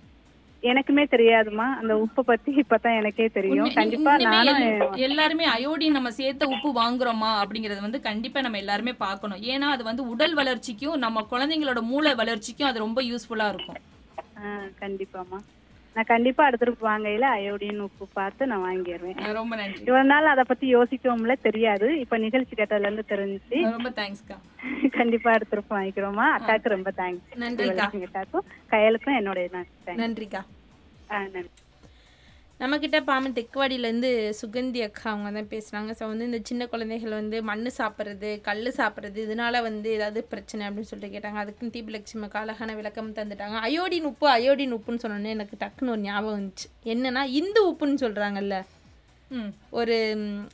[0.63, 3.69] எனக்குமே தெரியாதுமா அந்த உப்பை பத்தி இப்பதான் எனக்கே தெரியும்.
[3.73, 9.37] கண்டிப்பா நானும் எல்- எல்லாருமே அயோடின் நம்ம சேர்த்த உப்பு வாங்குறோமா அப்படிங்கறது வந்து கண்டிப்பா நம்ம எல்லாருமே பார்க்கணும்.
[9.43, 13.81] ஏன்னா அது வந்து உடல் வளர்ச்சிக்கும் நம்ம குழந்தைங்களோட மூளை வளர்ச்சிக்கும் அது ரொம்ப யூஸ்ஃபுல்லா இருக்கும்.
[14.79, 15.39] கண்டிப்பாமா
[15.95, 19.81] நான் கண்டிப்பா அடுத்த trip வாங்கையில அயோடின் உப்பு பார்த்து நான் வாங்கிடுவேன் ரொம்ப நன்றி.
[19.81, 21.99] இவ்வளவு நாள் அதை பத்தி யோசிக்கவும்ல தெரியாது.
[21.99, 24.37] இப்ப நிகழ்ச்சி கேட்டதுல இருந்து தெரிஞ்சுச்சு ரொம்ப தேங்க்ஸ்க்கா
[24.97, 26.25] கண்டிப்பா அடுத்த trip வாங்கிக்கிறோமா?
[26.35, 27.87] அக்காவுக்கு ரொம்ப தேங்க்ஸ் நன்றிக்கா.
[28.01, 29.47] அக்காவுக்கும் கையலுக்கும் என்னுடைய.
[29.95, 30.43] நன்றிக்கா.
[31.09, 31.49] நன்றி.
[32.61, 37.69] நம்மக்கிட்ட பாமன் தெக்குவாடியிலேருந்து சுகந்தி அக்கா அவங்க தான் பேசுகிறாங்க ஸோ வந்து இந்த சின்ன குழந்தைகள் வந்து மண்
[37.77, 41.39] சாப்பிட்றது கல் சாப்பிட்றது இதனால வந்து ஏதாவது பிரச்சனை அப்படின்னு சொல்லிட்டு கேட்டாங்க.
[41.43, 43.57] அதுக்குன்னு தீபலட்சுமிக்கு அழகான விளக்கம் தந்துட்டாங்க.
[43.67, 46.67] அயோடின் உப்பு அயோடின் உப்புன்னு சொன்னோன்னே எனக்கு டக்குன்னு ஒரு ஞாபகம் வந்துச்சு.
[46.93, 48.57] என்னன்னா இந்து உப்புன்னு சொல்கிறாங்கல்ல
[49.79, 49.95] ஒரு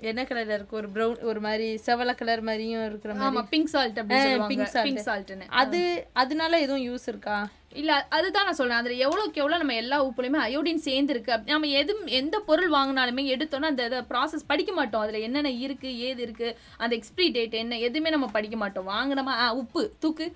[0.10, 4.00] என்ன கலர்ல இருக்கு ஒரு ப்ரௌன் ஒரு மாதிரி செவல கலர் மாதிரியும் இருக்கிற ஆமா மாதிரி pink salt
[4.12, 4.26] pink
[4.74, 4.88] salt.
[4.88, 5.80] Pink சால்ட்னு அது
[6.24, 7.38] அதனால எதுவும் யூஸ் இருக்கா?
[7.82, 8.80] இல்ல அதுதான் நான் சொல்றேன்.
[8.82, 13.24] அதுல எவ்வளவுக்கு எவ்வளவு நம்ம எல்லா உப்புலையுமே அயோடின் சேர்ந்து இருக்கு அப்படி நம்ம எது எந்த பொருள் வாங்கினாலுமே
[13.34, 15.04] எடுத்தோன்னா அந்த ப்ராசஸ் படிக்க மாட்டோம்.
[15.06, 16.50] அதுல என்னென்ன இருக்கு ஏது இருக்கு
[16.84, 18.90] அந்த எக்ஸ்பிரி டேட் என்ன எதுவுமே நம்ம படிக்க மாட்டோம்.
[18.94, 19.36] வாங்கினோமா?
[19.62, 20.28] உப்பு தூக்கு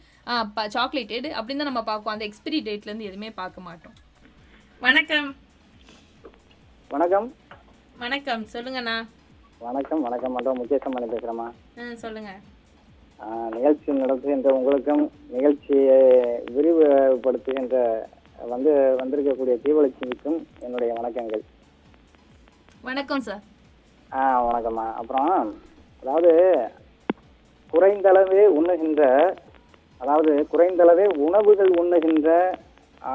[0.77, 3.95] சாக்லேட் எடு அப்படின்னு தான் நம்ம பார்ப்போம் அந்த எக்ஸ்பிரி டேட்ல இருந்து எதுவுமே பார்க்க மாட்டோம்.
[4.85, 5.29] வணக்கம்.
[6.91, 7.29] வணக்கம்.
[8.03, 8.93] வணக்கம் சொல்லுங்கண்ணா.
[9.65, 10.33] வணக்கம் வணக்கம்.
[10.35, 11.45] மன்றம் முகேசம்மணி பேசுகிறேம்மா
[11.81, 12.31] ம் சொல்லுங்க.
[13.55, 15.97] நிகழ்ச்சி நடத்துகின்ற உங்களுக்கும் நிகழ்ச்சியை
[16.55, 17.75] விரிவுபடுத்துகின்ற
[18.53, 18.71] வந்து
[19.01, 21.43] வந்திருக்கக்கூடிய தீபலட்சுமிக்கும் என்னுடைய வணக்கங்கள்.
[22.89, 23.43] வணக்கம் சார்.
[24.11, 24.87] ஆ வணக்கம்மா.
[25.01, 25.31] அப்புறம்
[26.03, 26.33] அதாவது
[27.73, 29.03] குறைந்தளவே உண்ணுகின்ற
[30.01, 32.29] அதாவது குறைந்தளவே உணவுகள் உண்ணுகின்ற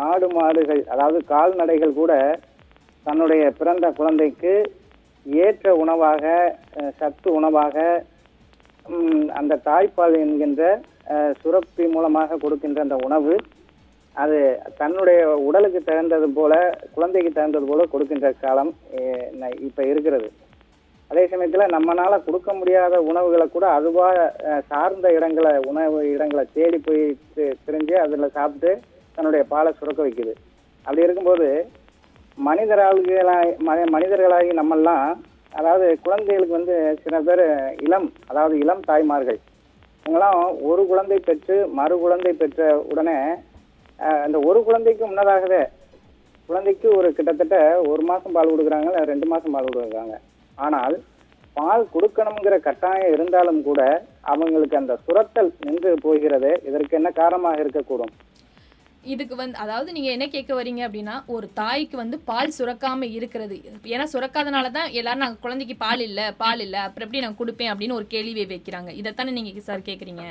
[0.07, 2.13] ஆடு மாடுகள் அதாவது கால்நடைகள் கூட
[3.07, 4.53] தன்னுடைய பிறந்த குழந்தைக்கு
[5.45, 6.25] ஏற்ற உணவாக
[6.99, 7.77] சத்து உணவாக
[9.39, 10.63] அந்த தாய்ப்பால் என்கின்ற
[11.41, 13.35] சுரப்பி மூலமாக கொடுக்கின்ற அந்த உணவு
[14.17, 14.39] அது
[14.81, 16.53] தன்னுடைய உடலுக்கு தகுந்தது போல
[16.97, 18.73] குழந்தைக்கு தகுந்தது போல கொடுக்கின்ற காலம்
[19.69, 20.29] இப்போ இருக்கிறது.
[21.11, 24.17] அதே சமயத்தில் நம்மனால கொடுக்க முடியாத உணவுகளை கூட அதுவாக
[24.71, 27.05] சார்ந்த இடங்களை உணவு இடங்களை தேடி போய்
[27.67, 28.73] தெரிஞ்சு அதில் சாப்பிட்டு
[29.19, 30.33] தன்னுடைய பாலை சுரக்க வைக்குது.
[30.87, 31.49] அப்படி இருக்கும்போது
[32.39, 33.51] மனிதர்களாய்
[33.95, 35.11] மனிதர்களாகி நம்மெல்லாம்
[35.59, 37.43] அதாவது குழந்தைகளுக்கு வந்து சில பேர்
[37.87, 39.39] இளம் அதாவது இளம் தாய்மார்கள்.
[40.03, 43.17] இவங்கெல்லாம் ஒரு குழந்தை பெற்று மறு குழந்தை பெற்ற உடனே
[44.25, 45.63] அந்த ஒரு குழந்தைக்கு முன்னதாகவே
[46.49, 47.57] குழந்தைக்கு ஒரு கிட்டத்தட்ட
[47.93, 50.17] ஒரு மாதம் பால் கொடுக்குறாங்க இல்லை ரெண்டு மாதம் பால் கொடுக்குறாங்க.
[50.67, 50.97] ஆனால்
[51.57, 53.81] பால் கொடுக்கணுங்கிற கட்டாயம் இருந்தாலும் கூட
[54.33, 58.15] அவங்களுக்கு அந்த சுரத்தல் நின்று போகிறது இதற்கு என்ன காரணமாக இருக்கக்கூடும்?
[59.15, 63.57] இதுக்கு வந்து அதாவது நீங்க என்ன கேட்க வரீங்க அப்படின்னா ஒரு தாய்க்கு வந்து பால் சுரக்காம இருக்கிறது.
[63.95, 67.99] ஏன்னா சுரக்காதனால தான் எல்லாரும் நாங்க குழந்தைக்கு பால் இல்ல பால் இல்ல அப்புறம் எப்படி நான் கொடுப்பேன் அப்படின்னு
[68.01, 68.93] ஒரு கேள்வியை வைக்கிறாங்க.
[69.03, 70.27] இதைத்தானே நீங்க சார் கேக்குறீங்க?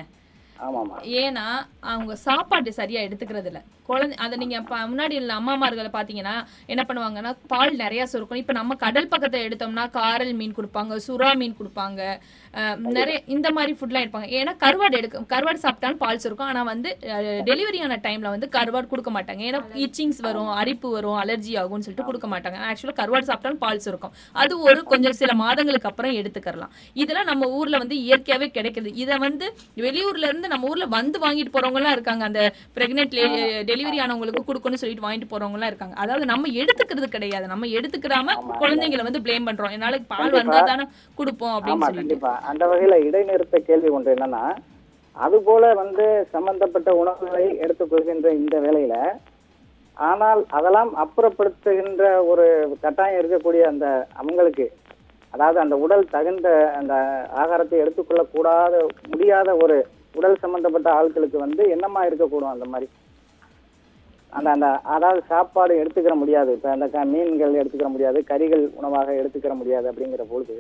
[0.66, 0.98] ஆமாமா.
[1.22, 1.46] ஏன்னா
[1.94, 3.60] அவங்க சாப்பாடு சரியா எடுத்துக்கிறது இல்ல.
[3.90, 4.58] குழந்தை அதை நீங்க
[4.92, 6.36] முன்னாடி உள்ள அம்மாமார்களை பாத்தீங்கன்னா
[6.74, 11.58] என்ன பண்ணுவாங்கன்னா பால் நிறைய சுருக்கும் இப்ப நம்ம கடல் பக்கத்துல எடுத்தோம்னா காரல் மீன் கொடுப்பாங்க சுறா மீன்
[11.60, 12.02] கொடுப்பாங்க
[12.98, 14.28] நிறைய இந்த மாதிரி ஃபுட்லாம் எடுப்பாங்க.
[14.40, 16.50] ஏன்னா கருவாடு எடுக்க கருவாடு சாப்பிட்டாலும் பால் சுருக்கும்.
[16.52, 16.90] ஆனா வந்து
[17.50, 19.42] டெலிவரி ஆன டைம்ல வந்து கருவாடு கொடுக்க மாட்டாங்க.
[19.50, 22.60] ஏன்னா இச்சிங்ஸ் வரும் அரிப்பு வரும் அலர்ஜி ஆகும்னு சொல்லிட்டு கொடுக்க மாட்டாங்க.
[22.70, 24.14] ஆக்சுவலா கருவாடு சாப்பிட்டாலும் பால் சுருக்கும்.
[24.44, 28.92] அது ஒரு கொஞ்சம் சில மாதங்களுக்கு அப்புறம் எடுத்துக்கலாம் இதெல்லாம் நம்ம ஊர்ல வந்து இயற்கையாவே கிடைக்குது.
[29.04, 29.46] இதை வந்து
[29.86, 32.24] வெளியூர்ல இருந்து நம்ம ஊர்ல வந்து வாங்கிட்டு போறவங்க எல்லாம் இருக்காங்க.
[32.30, 32.42] அந்த
[32.78, 33.16] பிரெக்னென்ட்
[33.72, 35.96] டெலிவரி ஆனவங்களுக்கு கொடுக்கணும்னு சொல்லிட்டு வாங்கிட்டு போறவங்க எல்லாம் இருக்காங்க.
[36.06, 37.46] அதாவது நம்ம எடுத்துக்கிறது கிடையாது.
[37.54, 39.76] நம்ம எடுத்துக்கிறாம குழந்தைங்களை வந்து ப்ளேம் பண்றோம்.
[39.78, 40.34] என்னால பால்.
[40.40, 40.88] வந்தா தானே
[41.20, 42.44] கொடுப்போம் அப்படின்னு சொல்லிட்டு.
[42.46, 44.44] அந்த வகையில இடைநிறுத்த கேள்வி ஒன்று என்னன்னா
[45.16, 48.96] அது போல வந்து சம்பந்தப்பட்ட உணவுகளை எடுத்துக்கொள்கின்ற இந்த வேலையில
[49.98, 52.46] ஆனால் அதெல்லாம் அப்புறப்படுத்துகின்ற ஒரு
[52.82, 53.86] கட்டாயம் இருக்கக்கூடிய அந்த
[54.16, 54.66] அவங்களுக்கு
[55.34, 56.94] அதாவது அந்த உடல் தகுந்த அந்த
[57.36, 58.76] ஆகாரத்தை எடுத்துக்கொள்ள கூடாத
[59.10, 59.78] முடியாத ஒரு
[60.16, 62.88] உடல் சம்பந்தப்பட்ட ஆட்களுக்கு வந்து என்னமா இருக்கக்கூடும் அந்த மாதிரி?
[64.34, 66.52] அந்த அந்த அதாவது சாப்பாடு எடுத்துக்கிற முடியாது.
[66.52, 70.56] இப்போ அந்த க- மீன்கள் எடுத்துக்கிற முடியாது கறிகள் உணவாக எடுத்துக்கிற முடியாது அப்படிங்கிற பொழுது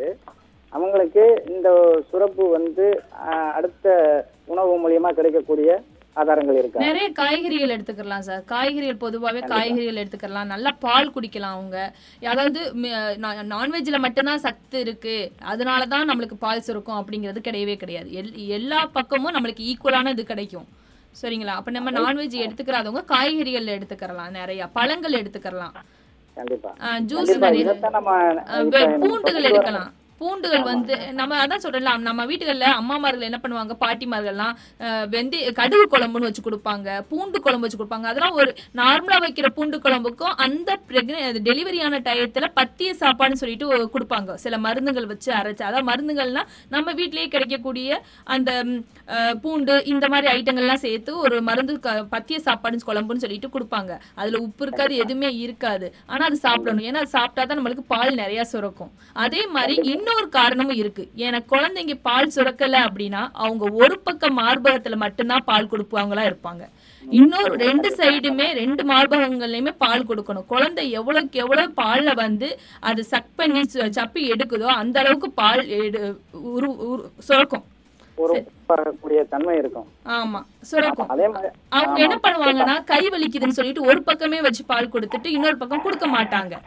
[0.75, 1.23] அவங்களுக்கு
[1.55, 1.69] இந்த
[2.09, 2.85] சுரப்பு வந்து
[3.57, 3.87] அடுத்த
[4.53, 5.69] உணவு மூலியமா கிடைக்கக்கூடிய
[6.21, 6.81] ஆதாரங்கள் இருக்கா?
[6.87, 8.43] நிறைய காய்கறிகள் எடுத்துக்கலாம் சார்.
[8.51, 10.51] காய்கறிகள் பொதுவாகவே காய்கறிகள் எடுத்துக்கலாம்.
[10.53, 11.77] நல்லா பால் குடிக்கலாம் அவங்க.
[12.31, 12.59] அதாவது
[13.53, 15.15] நான்வெஜ்ல மட்டும்தான் சத்து இருக்கு.
[15.53, 18.09] அதனால தான் நம்மளுக்கு பால் சுரக்கும் அப்படிங்கிறது கிடையவே கிடையாது.
[18.21, 20.67] எல் எல்லா பக்கமும் நம்மளுக்கு ஈக்குவலான இது கிடைக்கும்.
[21.21, 21.57] சரிங்களா?
[21.59, 24.69] அப்ப நம்ம நான்வெஜ் எடுத்துக்கிறாதவங்க காய்கறிகள் எடுத்துக்கலாம் நிறைய.
[24.79, 25.75] பழங்கள் எடுத்துக்கலாம்
[26.37, 26.71] கண்டிப்பா.
[27.11, 27.75] ஜூஸ் நிறைய.
[29.03, 29.91] பூண்டுகள் எடுக்கலாம்.
[30.21, 34.53] பூண்டுகள் வந்து நம்ம அதான் சொல்றலாம் நம்ம வீட்டுகள்ல அம்மாமார்கள் என்ன பண்ணுவாங்க பாட்டிமார்கள்லாம்
[34.85, 36.71] அஹ், வெந்தய கடுகு குழம்புன்னு வச்சு கொடுப்பாங்க
[37.09, 38.07] பூண்டு குழம்பு வச்சு கொடுப்பாங்க.
[38.07, 38.49] அதெல்லாம் ஒரு
[38.79, 40.69] நார்மலா வைக்கிற பூண்டு குழம்புக்கும் அந்த
[41.47, 44.13] டெலிவரி ஆன டயத்துல பத்திய சாப்பாடுன்னு சொல்லிட்டு கொடுப்பாங்க.
[44.43, 45.63] சில மருந்துகள் வச்சு அரைச்சு.
[45.63, 47.89] அதாவது மருந்துகள்னா நம்ம வீட்டிலேயே கிடைக்கக்கூடிய
[48.33, 48.51] அந்த
[49.43, 51.73] பூண்டு இந்த மாதிரி ஐட்டங்கள்லாம் சேர்த்து ஒரு மருந்து
[52.13, 53.91] பத்திய சாப்பாடு குழம்புன்னு சொல்லிட்டு கொடுப்பாங்க.
[54.19, 55.87] அதுல உப்பு இருக்காது எதுவுமே இருக்காது.
[56.07, 56.87] ஆனா அது சாப்பிடணும்.
[56.87, 58.91] ஏன்னா அது சாப்பிட்டா தான் நம்மளுக்கு பால் நிறைய சுரக்கும்.
[59.23, 59.75] அதே மாதிரி
[60.05, 61.03] இன்னொரு காரணமும் இருக்கு.
[61.25, 66.63] ஏன்னா குழந்தைங்க பால் சுரக்கல அப்படின்னா அவங்க ஒரு பக்கம் மார்பகத்துல மட்டும்தான் பால் கொடுப்பாங்களா இருப்பாங்க.
[67.03, 70.47] இன்னொரு ரெண்டு சைடுமே ரெண்டு மார்பகங்கள்லயுமே பால் கொடுக்கணும்.
[70.53, 72.49] குழந்தை எவ்வளவுக்கு எவ்வளவு பால்ல வந்து
[72.89, 73.63] அது சக் பண்ணி
[73.99, 75.63] சப்பி எடுக்குதோ அந்த அளவுக்கு பால்
[76.55, 76.69] உரு
[77.29, 77.65] சுரக்கும்.
[80.17, 80.41] ஆமா
[80.71, 81.09] சுரக்கும்.
[81.77, 86.57] அவங்க என்ன பண்ணுவாங்கன்னா கை வலிக்குதுன்னு சொல்லிட்டு ஒரு பக்கமே வச்சு பால் கொடுத்துட்டு இன்னொரு பக்கம் கொடுக்க மாட்டாங்க.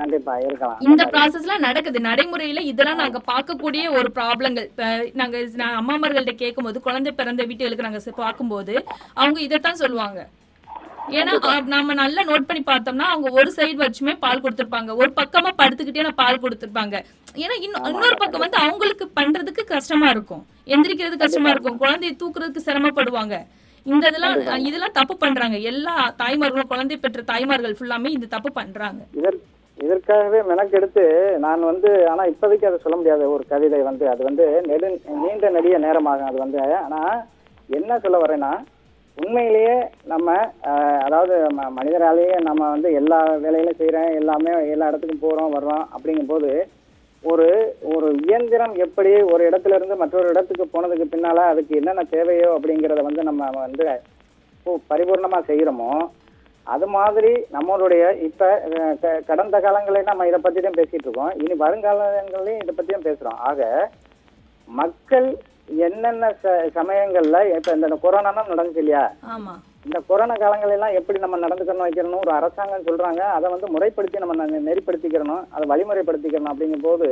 [0.00, 0.80] கண்டிப்பா இருக்கலாம்.
[0.88, 2.00] இந்த ப்ராசஸ்லாம் நடக்குது.
[2.08, 4.68] நடைமுறையில இதெல்லாம் நாங்க பார்க்கக்கூடிய ஒரு ப்ராப்ளங்கள்
[5.20, 5.38] நாங்க
[5.80, 8.76] அம்மாமார்கள்ட்ட கேட்கும்போது குழந்தை பிறந்த வீட்டுகளுக்கு நாங்க பார்க்கும்போது
[9.20, 10.20] அவங்க இதைத்தான் சொல்லுவாங்க.
[11.18, 11.32] ஏன்னா
[11.74, 14.90] நம்ம நல்லா நோட் பண்ணி பார்த்தோம்னா அவங்க ஒரு சைடு வச்சுமே பால் கொடுத்திருப்பாங்க.
[15.00, 16.96] ஒரு பக்கமா படுத்துக்கிட்டே நான் பால் கொடுத்திருப்பாங்க.
[17.44, 20.44] ஏன்னா இன்னொரு பக்கம் வந்து அவங்களுக்கு பண்றதுக்கு கஷ்டமா இருக்கும்.
[20.74, 21.80] எந்திரிக்கிறது கஷ்டமா இருக்கும்.
[21.84, 23.36] குழந்தையை தூக்குறதுக்கு சிரமப்படுவாங்க.
[23.92, 25.58] இந்த இதெல்லாம் இதெல்லாம் தப்பு பண்றாங்க.
[25.70, 29.00] எல்லா தாய்மார்களும் குழந்தை பெற்ற தாய்மார்கள் ஃபுல்லாமே இந்த தப்பு பண்றாங்க.
[29.80, 31.04] இதற்காகவே மெனக்கெடுத்து
[31.44, 34.88] நான் வந்து ஆனா இப்போதைக்கு அதை சொல்ல முடியாத ஒரு கவிதை வந்து அது வந்து நெடு
[35.20, 37.00] நீண்ட நெடிய நேரமாகும் அது வந்து ஆனா
[37.70, 38.52] என்ன சொல்ல வரேன்னா
[39.16, 39.74] உண்மையிலேயே
[40.06, 40.28] நம்ம
[41.04, 46.50] அதாவது ம- மனிதராலேயே நம்ம வந்து எல்லா வேலையிலும் செய்கிறோம் எல்லாமே எல்லா இடத்துக்கும் போகிறோம் வர்றோம் அப்படிங்கும்போது
[47.24, 47.46] ஒரு
[47.92, 53.24] ஒரு இயந்திரம் எப்படி ஒரு இடத்துல இருந்து மற்றொரு இடத்துக்கு போனதுக்கு பின்னால் அதுக்கு என்னென்ன தேவையோ அப்படிங்கிறத வந்து
[53.28, 53.86] நம்ம வந்து
[54.88, 55.90] பரிபூர்ணமாக செய்கிறோமோ
[56.74, 58.48] அது மாதிரி நம்மளுடைய இப்ப
[59.28, 61.32] கடந்த காலங்களில் நம்ம இதை பத்தி தான் பேசிட்டு இருக்கோம்.
[61.42, 63.38] இனி வருங்காலங்களையும் இதை பத்தி தான் பேசுறோம்.
[63.48, 63.70] ஆக
[64.68, 65.28] மக்கள்
[65.86, 66.30] என்னென்ன
[66.78, 69.04] சமயங்கள்ல இப்ப இந்த கொரோனா நடந்துச்சு இல்லையா?
[69.86, 73.22] இந்த கொரோனா காலங்களெல்லாம் எப்படி நம்ம நடந்துக்கணும் வைக்கணும் ஒரு அரசாங்கம் சொல்றாங்க.
[73.36, 75.44] அதை வந்து முறைப்படுத்தி நம்ம நெறிப்படுத்திக்கிறணும்.
[75.54, 77.08] அதை வழிமுறைப்படுத்திக்கிறணும் அப்படிங்கும் போது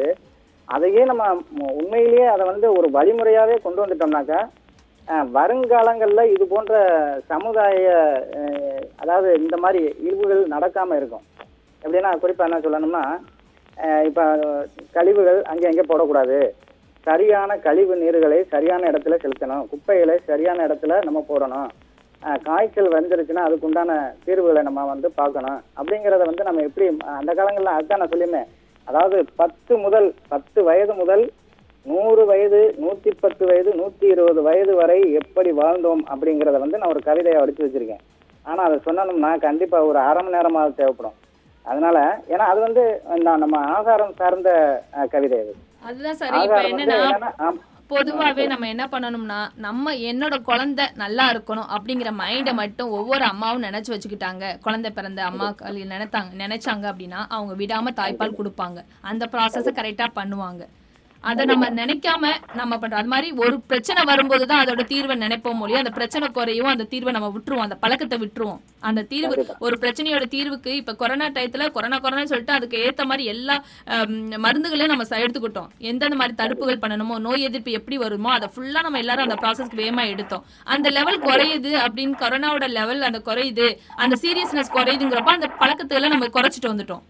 [0.68, 1.24] அதையே நம்ம
[1.80, 4.40] உண்மையிலேயே அதை வந்து ஒரு வழிமுறையாவே கொண்டு வந்துட்டோம்னாக்கா
[5.36, 6.74] வருங்காலங்களில் இது போன்ற
[7.32, 7.90] சமுதாய
[9.02, 11.24] அதாவது இந்த மாதிரி இழிவுகள் நடக்காமல் இருக்கும்.
[11.82, 13.04] எப்படின்னா குறிப்பாக என்ன சொல்லணும்னா
[14.08, 14.24] இப்போ
[14.96, 16.38] கழிவுகள் அங்கே அங்கே போடக்கூடாது.
[17.06, 19.66] சரியான கழிவு நீர்களை சரியான இடத்துல செலுத்தணும்.
[19.72, 21.68] குப்பைகளை சரியான இடத்துல நம்ம போடணும்.
[22.46, 23.92] காய்ச்சல் வந்துருச்சுன்னா அதுக்கு உண்டான
[24.26, 25.60] தீர்வுகளை நம்ம வந்து பார்க்கணும்.
[25.78, 26.86] அப்படிங்கிறத வந்து நம்ம எப்படி
[27.18, 28.42] அந்த காலங்களில் அதுதான் நான் சொல்லியுமே
[28.88, 31.24] அதாவது பத்து முதல் பத்து வயது முதல்
[31.86, 37.02] நூறு வயது நூத்தி பத்து வயது நூத்தி இருபது வயது வரை எப்படி வாழ்ந்தோம் அப்படிங்கிறத வந்து நான் ஒரு
[37.08, 38.02] கவிதையை அடிச்சு வச்சிருக்கேன்.
[38.48, 41.16] ஆனால் அதை சொன்னோம்னா கண்டிப்பாக ஒரு அரை மணி நேரமாவது தேவைப்படும்.
[41.64, 41.96] அதனால
[42.32, 42.84] ஏன்னா அது வந்து
[43.24, 44.50] நான் நம்ம ஆகாரம் சார்ந்த
[45.14, 45.54] கவிதை அது.
[45.88, 47.50] அதுதான் சரி இப்ப என்னன்னா
[47.90, 53.92] பொதுவாவே நம்ம என்ன பண்ணணும்னா நம்ம என்னோட குழந்தை நல்லா இருக்கணும் அப்படிங்கிற மைண்டை மட்டும் ஒவ்வொரு அம்மாவும் நினைச்சு
[53.92, 54.44] வச்சுக்கிட்டாங்க.
[54.66, 58.80] குழந்தை பிறந்த அம்மாக்கள் நினைத்தாங்க நினைச்சாங்க அப்படின்னா அவங்க விடாம தாய்ப்பால் கொடுப்பாங்க.
[59.10, 60.64] அந்த ப்ராசஸை கரெக்டா பண்ணுவாங்க.
[61.30, 65.82] அதை நம்ம நினைக்காம நம்ம பண்றோம் அது மாதிரி ஒரு பிரச்சனை வரும்போது தான் அதோட தீர்வை நினைப்போம் மொழியும்
[65.82, 68.60] அந்த பிரச்சனை குறையும் அந்த தீர்வை நம்ம விட்டுருவோம் அந்த பழக்கத்தை விட்டுருவோம்.
[68.88, 73.56] அந்த தீர்வு ஒரு பிரச்சனையோட தீர்வுக்கு இப்ப கொரோனா டயத்துல கொரோனா கொரோனா சொல்லிட்டு அதுக்கு ஏத்த மாதிரி எல்லா
[74.46, 75.68] மருந்துகளையும் நம்ம எடுத்துக்கிட்டோம்.
[75.90, 80.04] எந்தெந்த மாதிரி தடுப்புகள் பண்ணணுமோ நோய் எதிர்ப்பு எப்படி வருமோ அதை ஃபுல்லா நம்ம எல்லாரும் அந்த ப்ராசஸ்க்கு வேகமா
[80.14, 80.46] எடுத்தோம்.
[80.76, 83.68] அந்த லெவல் குறையுது அப்படின்னு கொரோனாவோட லெவல் அந்த குறையுது
[84.04, 87.04] அந்த சீரியஸ்னஸ் குறையுதுங்கிறப்ப அந்த பழக்கத்துல நம்ம குறைச்சிட்டு வந்துட்டோம்.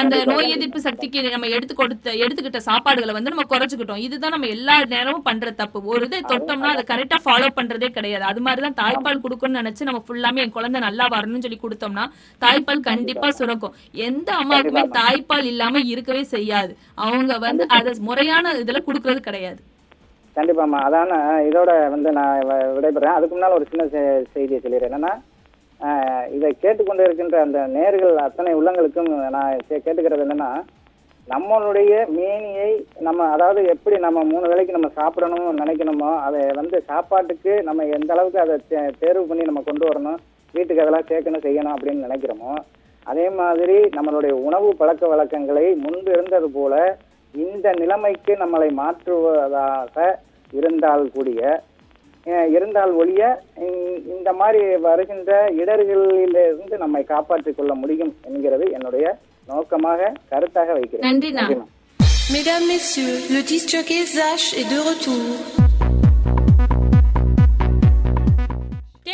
[0.00, 4.02] அந்த நோய் எதிர்ப்பு சக்திக்கு நம்ம எடுத்து கொடுத்த எடுத்துக்கிட்ட சாப்பாடுகளை வந்து நம்ம குறைச்சிக்கிட்டோம்.
[4.06, 5.78] இதுதான் நம்ம எல்லா நேரமும் பண்ற தப்பு.
[5.92, 8.24] ஒரு இதை தொட்டோம்னா அதை கரெக்டா ஃபாலோ பண்றதே கிடையாது.
[8.30, 12.06] அது மாதிரி தான் தாய்ப்பால் கொடுக்கணும்னு நினைச்சு நம்ம ஃபுல்லாமே என் குழந்தை நல்லா வரணும்னு சொல்லி கொடுத்தோம்னா
[12.44, 13.76] தாய்ப்பால் கண்டிப்பா சுரக்கும்.
[14.08, 16.74] எந்த அம்மாவுக்குமே தாய்ப்பால் இல்லாம இருக்கவே செய்யாது.
[17.04, 19.60] அவங்க வந்து அதை முறையான இதுல கொடுக்கறது கிடையாது.
[20.36, 21.12] கண்டிப்பாம்மா அதான
[21.48, 22.40] இதோட வந்து நான்
[22.76, 23.16] விடைபெறேன்.
[23.16, 23.84] அதுக்கு முன்னால் ஒரு சின்ன
[24.34, 24.90] செய்தியை சொல்லிடுறேன்.
[24.90, 25.12] என்னன்னா
[26.30, 30.50] இதை கேட்டுக்கொண்டு இருக்கின்ற அந்த நேர்கள் அத்தனை உள்ளங்களுக்கும் நான் கேட்டுக்கிறது என்னன்னா
[31.28, 32.70] நம்மளுடைய மேனியை
[33.00, 38.40] நம்ம அதாவது எப்படி நம்ம மூணு வேளைக்கு நம்ம சாப்பிடணும்னு நினைக்கணுமோ அதை வந்து சாப்பாட்டுக்கு நம்ம எந்த அளவுக்கு
[38.40, 40.18] அதை தே- தேர்வு பண்ணி நம்ம கொண்டு வரணும்
[40.54, 42.52] வீட்டுக்கு அதெல்லாம் சேர்க்கணும் செய்யணும் அப்படின்னு நினைக்கிறோமோ
[43.06, 46.74] அதே மாதிரி நம்மளுடைய உணவு பழக்க வழக்கங்களை முன்பு இருந்தது போல
[47.34, 49.96] இந்த நிலைமைக்கு நம்மளை மாற்றுவதாக
[50.52, 51.40] இருந்தால் கூடிய
[52.24, 59.16] இருந்தால் ஒழிய இந்த- இந்த மாதிரி வருகின்ற இடர்களிலிருந்து நம்மை காப்பாற்றிக் கொள்ள முடியும் என்கிறது என்னுடைய
[59.46, 61.18] நோக்கமாக கருத்தாக வைக்கிறேன்.
[61.18, 61.64] நன்றிம்மா.
[62.32, 63.40] Mesdames, Messieurs, le
[63.74, 65.36] jockey Zach est de retour.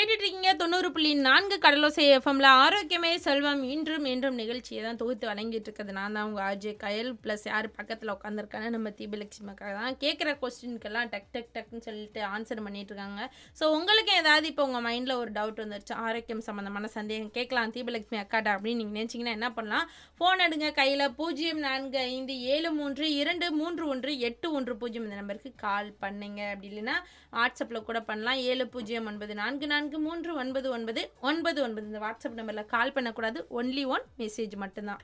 [0.00, 0.50] கேட்டுட்ருக்கீங்க.
[0.60, 3.62] தொண்ணூறு புள்ளி நான்கு கடலோசை எஃப்எம்ல ஆரோக்கியமே செல்வம்.
[3.72, 7.10] இன்றும் என்றும் நிகழ்ச்சியை தான் தொகுத்து வழங்கிட்டு இருக்கிறது நான் தான் உங்கள் ஆர்ஜே கயல்.
[7.24, 9.96] ப்ளஸ் யார் பக்கத்தில் உட்காந்துருக்காங்க நம்ம தீபலட்சுமிக்காக தான்.
[10.04, 13.26] கேட்குற கொஸ்டினுக்கெல்லாம் டக் டக் டக்னு சொல்லிட்டு ஆன்சர் பண்ணிட்டு இருக்காங்க
[13.60, 15.94] ஸோ உங்களுக்கு ஏதாவது இப்போ உங்கள் மைண்டில் ஒரு டவுட் வந்துருச்சு?
[16.06, 17.74] ஆரோக்கியம் சம்மந்தமான சந்தேகம் கேட்கலாம்.
[17.76, 19.86] தீபலட்சுமி அக்காட்டா அப்படின்னு நீங்கள் நினச்சிங்கன்னா என்ன பண்ணலாம்?
[20.20, 21.06] ஃபோன் எடுங்க கையில்.
[21.20, 26.40] பூஜ்ஜியம் நான்கு ஐந்து ஏழு மூன்று இரண்டு மூன்று ஒன்று எட்டு ஒன்று பூஜ்ஜியம் இந்த நம்பருக்கு கால் பண்ணுங்க.
[26.54, 26.96] அப்படி இல்லைன்னா
[27.38, 28.40] வாட்ஸ்அப்பில் கூட பண்ணலாம்.
[28.50, 31.86] ஏழு பூஜ்ஜியம் ஒன்பது நான்கு நான்கு மூன்று ஒன்பது ஒன்பது ஒன்பது ஒன்பது.
[31.90, 33.40] இந்த வாட்ஸ்அப் நம்பரில் கால் பண்ணக்கூடாது.
[33.60, 35.02] ஒன்லி ஒன் மெசேஜ் மட்டும்தான்.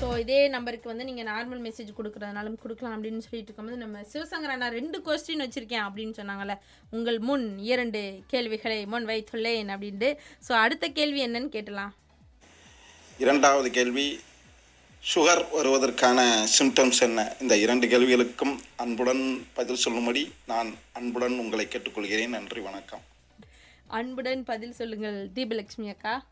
[0.00, 4.68] ஸோ இதே நம்பருக்கு வந்து நீங்கள் நார்மல் மெசேஜ் கொடுக்குறதுனாலும் கொடுக்கலாம் அப்படின்னு சொல்லிட்டு இருக்கும்போது நம்ம சிவசங்கர் அண்ணா
[4.78, 6.54] ரெண்டு கொஸ்டின் வச்சுருக்கேன் அப்படின்னு சொன்னாங்கல்ல.
[6.96, 8.00] உங்கள் முன் இரண்டு
[8.32, 10.10] கேள்விகளை முன் வைத்துள்ளேன் அப்படின்ட்டு.
[10.46, 11.92] ஸோ அடுத்த கேள்வி என்னன்னு கேட்டலாம்.
[13.24, 14.06] இரண்டாவது கேள்வி
[15.02, 17.36] சுகர் வருவதற்கான சிம்டம்ஸ் என்ன?
[17.40, 22.28] இந்த இரண்டு கேள்விகளுக்கும் அன்புடன் பதில் சொல்லும்படி நான் அன்புடன் உங்களை கேட்டுக்கொள்கிறேன்.
[22.28, 23.00] நன்றி வணக்கம்.
[23.86, 26.24] அன்புடன் பதில் சொல்லுங்கள் தீபலட்சுமி அக்கா.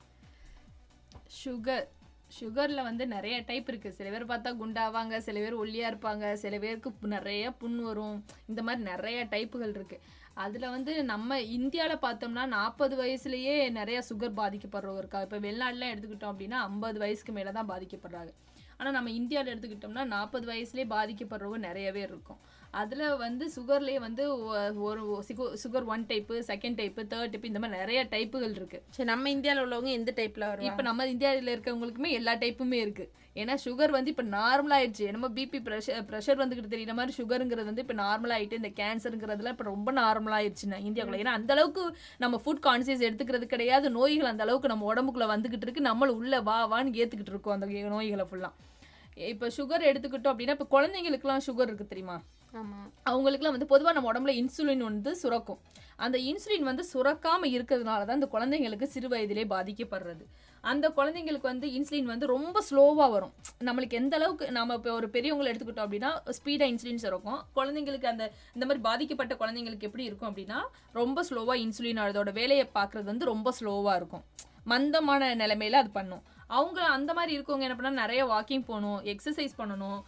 [1.44, 1.86] சுகர்
[2.28, 6.90] சுகரில் வந்து நிறைய டைப் இருக்குது சில பேர் பார்த்தா குண்டாவாங்க சில பேர் ஒல்லியாக இருப்பாங்க சில பேருக்கு
[6.90, 8.24] பு- நிறைய புண் வரும்.
[8.46, 10.00] இந்த மாதிரி நிறைய டைப்புகள் இருக்குது
[10.34, 16.50] அதில் வந்து நம்ம இந்தியாவில் பார்த்தோம்னா நாற்பது வயசுலேயே நிறையா சுகர் பாதிக்கப்படுறவங்க இருக்கா இப்போ வெளிநாட்டுலாம் எடுத்துக்கிட்டோம் அப்படின்னா
[16.50, 18.28] ஐம்பது வயசுக்கு மேலே தான் பாதிக்கப்படுறாங்க.
[18.80, 22.40] ஆனால் நம்ம இந்தியாவில் எடுத்துக்கிட்டோம்னா நாற்பது வயசுலேயே பாதிக்கப்படுறவங்க நிறைய பேர் இருக்கும்.
[22.80, 24.24] அதில் வந்து சுகர்லேயே வந்து
[24.88, 25.00] ஒரு
[25.62, 29.64] sugar one type second type third type இந்த மாதிரி நிறைய டைப்புகள் இருக்குது சரி நம்ம இந்தியாவில்
[29.64, 30.68] உள்ளவங்க எந்த டைப்பில் வருவாங்க?
[30.70, 33.06] இப்போ நம்ம இந்தியாவில் இருக்கவங்களுக்குமே எல்லா டைப்புமே இருக்கு.
[33.40, 35.06] ஏன்னா சுகர் வந்து இப்போ நார்மல் ஆயிடுச்சு.
[35.16, 39.66] நம்ம பிபி ப்ரெஷர் ப்ரெஷர் வந்துக்கிட்டு தெரியுற மாதிரி சுகருங்கிறது வந்து இப்போ நார்மல் ஆயிட்டு இந்த கேன்சருங்கிறதுல இப்போ
[39.72, 41.84] ரொம்ப நார்மல் ஆயிடுச்சு இந்தியாவுக்குள்ள ஏன்னா அந்த அளவுக்கு
[42.24, 43.86] நம்ம ஃபுட் கான்சியஸ் எடுத்துக்கிறது கிடையாது.
[43.98, 45.88] நோய்கள் அந்த அளவுக்கு நம்ம உடம்புக்குள்ள வந்துகிட்டு இருக்கு.
[45.90, 48.52] நம்மள உள்ள வா வான்னு ஏத்துக்கிட்டு இருக்கோம் அந்த நோய்களை ஃபுல்லா
[49.30, 52.16] இப்போ சுகர் எடுத்துக்கிட்டோம் அப்படின்னா இப்போ குழந்தைங்களுக்குலாம் சுகர் இருக்கு தெரியுமா?
[53.10, 55.60] அவங்களுக்குலாம் வந்து பொதுவாக நம்ம உடம்புல இன்சுலின் வந்து சுரக்கும்.
[56.04, 60.24] அந்த இன்சுலின் வந்து சுரக்காம இருக்கிறதுனால தான் இந்த குழந்தைங்களுக்கு சிறு வயதிலே பாதிக்கப்படுறது.
[60.64, 63.34] அந்த குழந்தைங்களுக்கு வந்து இன்சுலின் வந்து ரொம்ப ஸ்லோவாக வரும்.
[63.68, 67.40] நம்மளுக்கு எந்த அளவுக்கு நம்ம இப்போ ஒரு பெரியவங்களை எடுத்துக்கிட்டோம் அப்படின்னா ஸ்பீடாக இன்சுலின் சுரக்கும்.
[67.58, 68.24] குழந்தைங்களுக்கு அந்த
[68.56, 70.60] இந்த மாதிரி பாதிக்கப்பட்ட குழந்தைங்களுக்கு எப்படி இருக்கும் அப்படின்னா
[71.00, 74.24] ரொம்ப ஸ்லோவாக இன்சுலின் அதோட வேலையை பார்க்குறது வந்து ரொம்ப ஸ்லோவாக இருக்கும்.
[74.72, 76.24] மந்தமான நிலைமையில அது பண்ணும்.
[76.58, 80.00] அவங்க அந்த மாதிரி இருக்கவங்க என்ன பண்ணால் நிறைய வாக்கிங் போகணும் எக்ஸசைஸ் பண்ணணும்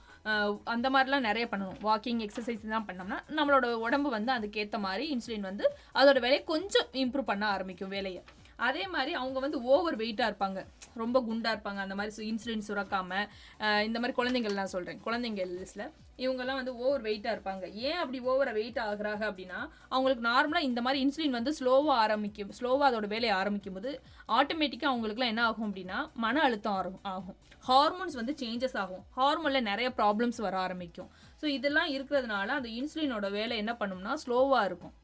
[0.75, 1.79] அந்த மாதிரிலாம் நிறைய பண்ணணும்.
[1.89, 5.65] வாக்கிங் எக்ஸசைஸ் தான் பண்ணோம்னா நம்மளோட உடம்பு வந்து அதுக்கேற்ற மாதிரி இன்சுலின் வந்து
[6.01, 8.23] அதோட வேலையை கொஞ்சம் இம்ப்ரூவ் பண்ண ஆரம்பிக்கும் வேலையை.
[8.69, 10.61] அதே மாதிரி அவங்க வந்து ஓவர் வெயிட்டாக இருப்பாங்க.
[11.01, 11.81] ரொம்ப குண்டாக இருப்பாங்க.
[11.85, 17.65] அந்த மாதிரி இன்சுலின் சுரக்காமல் இந்த மாதிரி குழந்தைங்கள்லாம் சொல்கிறேன் குழந்தைங்க லிஸ்ட்டில் இவங்கெல்லாம் வந்து ஓவர் வெயிட்டாக இருப்பாங்க.
[17.89, 19.61] ஏன் அப்படி ஓவர் வெயிட் ஆகுறாங்க அப்படின்னா
[19.95, 23.93] அவங்களுக்கு நார்மலாக இந்த மாதிரி இன்சுலின் வந்து ஸ்லோவாக ஆரம்பிக்கும் ஸ்லோவாக அதோட வேலையை ஆரம்பிக்கும் போது
[24.39, 27.39] ஆட்டோமேட்டிக்காக அவங்களுக்குலாம் என்ன ஆகும் அப்படின்னா மன அழுத்தம் ஆகும் ஆகும்.
[27.69, 29.05] ஹார்மோன்ஸ் வந்து சேஞ்சஸ் ஆகும்.
[29.19, 31.11] ஹார்மோனில் நிறைய ப்ராப்ளம்ஸ் வர ஆரம்பிக்கும்.
[31.41, 34.95] ஸோ இதெல்லாம் இருக்கிறதுனால அந்த இன்சுலினோட வேலை என்ன பண்ணும்னா ஸ்லோவாக இருக்கும்.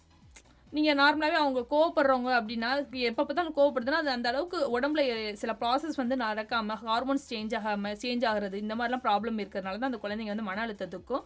[0.76, 2.70] நீங்கள் நார்மலாகவே அவங்க கோவப்படுறவங்க அப்படின்னா
[3.10, 5.02] எப்போ பார்த்தாலும் கோவப்படுதுன்னா அது அந்த அளவுக்கு உடம்புல
[5.42, 10.00] சில ப்ராசஸ் வந்து நடக்காமல் ஹார்மோன்ஸ் சேஞ்ச் ஆகாமல் சேஞ்ச் ஆகிறது இந்த மாதிரிலாம் ப்ராப்ளம் இருக்கிறதுனால தான் அந்த
[10.04, 11.24] குழந்தைங்க வந்து மன அழுத்தத்துக்கும்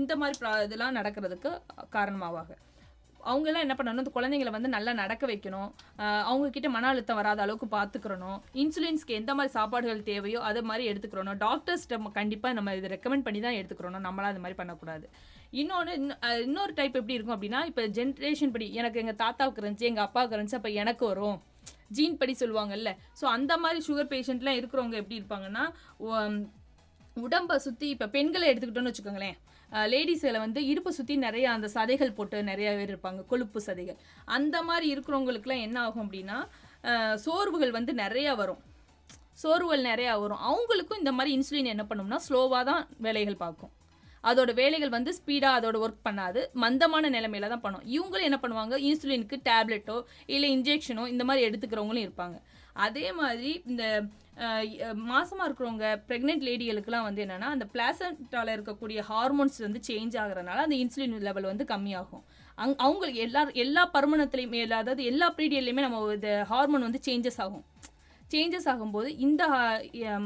[0.00, 1.52] இந்த மாதிரி ப்ரா இதெல்லாம் நடக்கிறதுக்கு
[1.96, 2.52] காரணமாவாங்க.
[3.30, 4.02] அவங்கெல்லாம் என்ன பண்ணணும்?
[4.02, 5.70] அந்த குழந்தைங்களை வந்து நல்லா நடக்க வைக்கணும்.
[6.28, 8.38] அவங்கக்கிட்ட மன அழுத்தம் வராத அளவுக்கு பார்த்துக்கிறணும்.
[8.62, 11.40] இன்சுலின்ஸ்க்கு எந்த மாதிரி சாப்பாடுகள் தேவையோ அதை மாதிரி எடுத்துக்கிறணும்.
[11.46, 14.06] டாக்டர்ஸ்கிட்ட கண்டிப்பாக நம்ம இதை ரெக்கமெண்ட் பண்ணி தான் எடுத்துக்கிறணும்.
[14.08, 15.06] நம்மளாம் அது மாதிரி பண்ணக்கூடாது.
[15.58, 15.92] இன்னொன்று
[16.46, 20.58] இன்னொரு டைப் எப்படி இருக்கும் அப்படின்னா இப்போ ஜென்ரேஷன் படி எனக்கு எங்கள் தாத்தாவுக்கு இருந்துச்சு எங்கள் அப்பாவுக்கு இருந்துச்சு
[20.60, 21.38] அப்போ எனக்கு வரும்.
[21.96, 22.90] ஜீன் படி சொல்லுவாங்கல்ல.
[23.20, 25.64] ஸோ அந்த மாதிரி சுகர் பேஷண்ட்லாம் இருக்கிறவங்க எப்படி இருப்பாங்கன்னா
[27.26, 29.38] உடம்பை சுற்றி இப்போ பெண்களை எடுத்துக்கிட்டோன்னு வச்சுக்கோங்களேன்.
[29.92, 33.98] லேடிஸில் வந்து இடுப்பை சுற்றி நிறைய அந்த சதைகள் போட்டு நிறைய பேர் இருப்பாங்க கொழுப்பு சதைகள்.
[34.36, 36.38] அந்த மாதிரி இருக்கிறவங்களுக்குலாம் என்ன ஆகும் அப்படின்னா
[37.24, 38.62] சோர்வுகள் வந்து நிறையா வரும்.
[39.42, 40.42] சோர்வுகள் நிறையா வரும்.
[40.50, 43.72] அவங்களுக்கும் இந்த மாதிரி இன்சுலின் என்ன பண்ணோம்னா ஸ்லோவாக தான் வேலைகள் பார்க்கும்.
[44.24, 46.40] அதோட வேலைகள் வந்து ஸ்பீடாக அதோட ஒர்க் பண்ணாது.
[46.64, 47.84] மந்தமான நிலைமையில தான் பண்ணும்.
[47.96, 48.76] இவங்களும் என்ன பண்ணுவாங்க?
[48.88, 49.98] இன்சுலினுக்கு டேப்லெட்டோ
[50.34, 52.38] இல்லை இன்ஜெக்ஷனோ இந்த மாதிரி எடுத்துக்கிறவங்களும் இருப்பாங்க.
[52.86, 53.84] அதே மாதிரி இந்த
[55.12, 61.16] மாசமாக இருக்கிறவங்க ப்ரெக்னென்ட் லேடிகளுக்குலாம் வந்து என்னென்னா அந்த பிளாசண்டால இருக்கக்கூடிய ஹார்மோன்ஸ் வந்து சேஞ்ச் ஆகிறதுனால அந்த இன்சுலின்
[61.28, 62.22] லெவல் வந்து கம்மியாகும்.
[62.62, 67.64] அங் அவங்களுக்கு எல்லா எல்லா பருமனத்துலையுமே அதாவது எல்லா பீரியட்லையுமே நம்ம இந்த ஹார்மோன் வந்து சேஞ்சஸ் ஆகும்.
[68.32, 69.42] சேஞ்சஸ் ஆகும்போது இந்த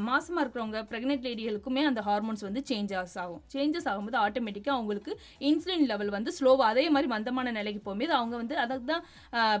[0.09, 3.41] மாசமா இருக்கிறவங்க ப்ரெக்னென்ட் லேடிகளுக்குமே அந்த ஹார்மோன்ஸ் வந்து சேஞ்சஸ் ஆகும்.
[3.53, 5.11] சேஞ்சஸ் ஆகும்போது ஆட்டோமேட்டிக்காக அவங்களுக்கு
[5.49, 9.03] இன்சுலின் லெவல் வந்து ஸ்லோவாக அதே மாதிரி மந்தமான நிலைக்கு போகும்போது அவங்க வந்து அதுக்கு தான்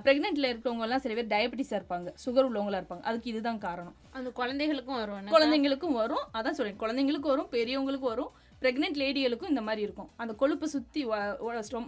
[0.05, 2.09] ப்ரெக்னென்ட்ல இருக்கிறவங்க எல்லாம் சில பேர் டயபெட்டிஸாக இருப்பாங்க.
[2.25, 3.05] சுகர் உள்ளவங்களா இருப்பாங்க.
[3.11, 3.95] அதுக்கு இதுதான் காரணம்.
[4.17, 5.29] அந்த குழந்தைகளுக்கும் வரும்?
[5.37, 6.25] குழந்தைங்களுக்கும் வரும்.
[6.39, 6.81] அதான் சொல்றேன்.
[6.83, 8.33] குழந்தைங்களுக்கும் வரும் பெரியவங்களுக்கும் வரும்.
[8.61, 11.01] ப்ரெக்னென்ட் லேடிகளுக்கும் இந்த மாதிரி இருக்கும் அந்த கொழுப்பை சுற்றி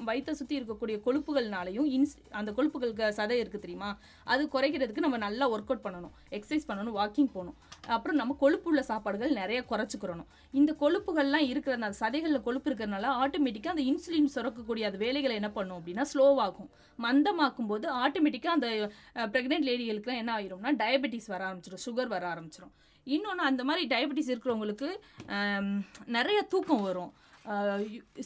[0.10, 3.90] வயிற்றை சுற்றி இருக்கக்கூடிய கொழுப்புகள்னாலையும் இன்ஸ் அந்த கொழுப்புகளுக்கு சதை இருக்குது தெரியுமா?
[4.34, 6.14] அது குறைக்கிறதுக்கு நம்ம நல்லா ஒர்க் அவுட் பண்ணணும்.
[6.38, 7.58] எக்ஸசைஸ் பண்ணணும் வாக்கிங் போகணும்.
[7.96, 10.30] அப்புறம் நம்ம கொழுப்பு உள்ள சாப்பாடுகள் நிறைய குறைச்சிக்கிறணும்.
[10.60, 15.80] இந்த கொழுப்புகள்லாம் இருக்கிற அந்த சதைகளில் கொழுப்பு இருக்கிறதுனால ஆட்டோமேட்டிக்காக அந்த இன்சுலின் சுரக்கக்கூடிய அந்த வேலைகளை என்ன பண்ணும்
[15.80, 16.72] அப்படின்னா ஸ்லோவாகும்
[17.06, 18.70] மந்தமாக்கும் போது ஆட்டோமேட்டிக்காக அந்த
[19.36, 22.74] ப்ரெக்னென்ட் லேடிகளுக்குலாம் என்ன ஆயிரும்னா டயபெட்டிஸ் வர ஆரம்பிச்சிடும் சுகர் வர ஆரம்பிச்சிடும்
[23.16, 24.90] இன்னொன்று அந்த மாதிரி டயபெட்டிஸ் இருக்கிறவங்களுக்கு
[26.18, 27.14] நிறைய தூக்கம் வரும்.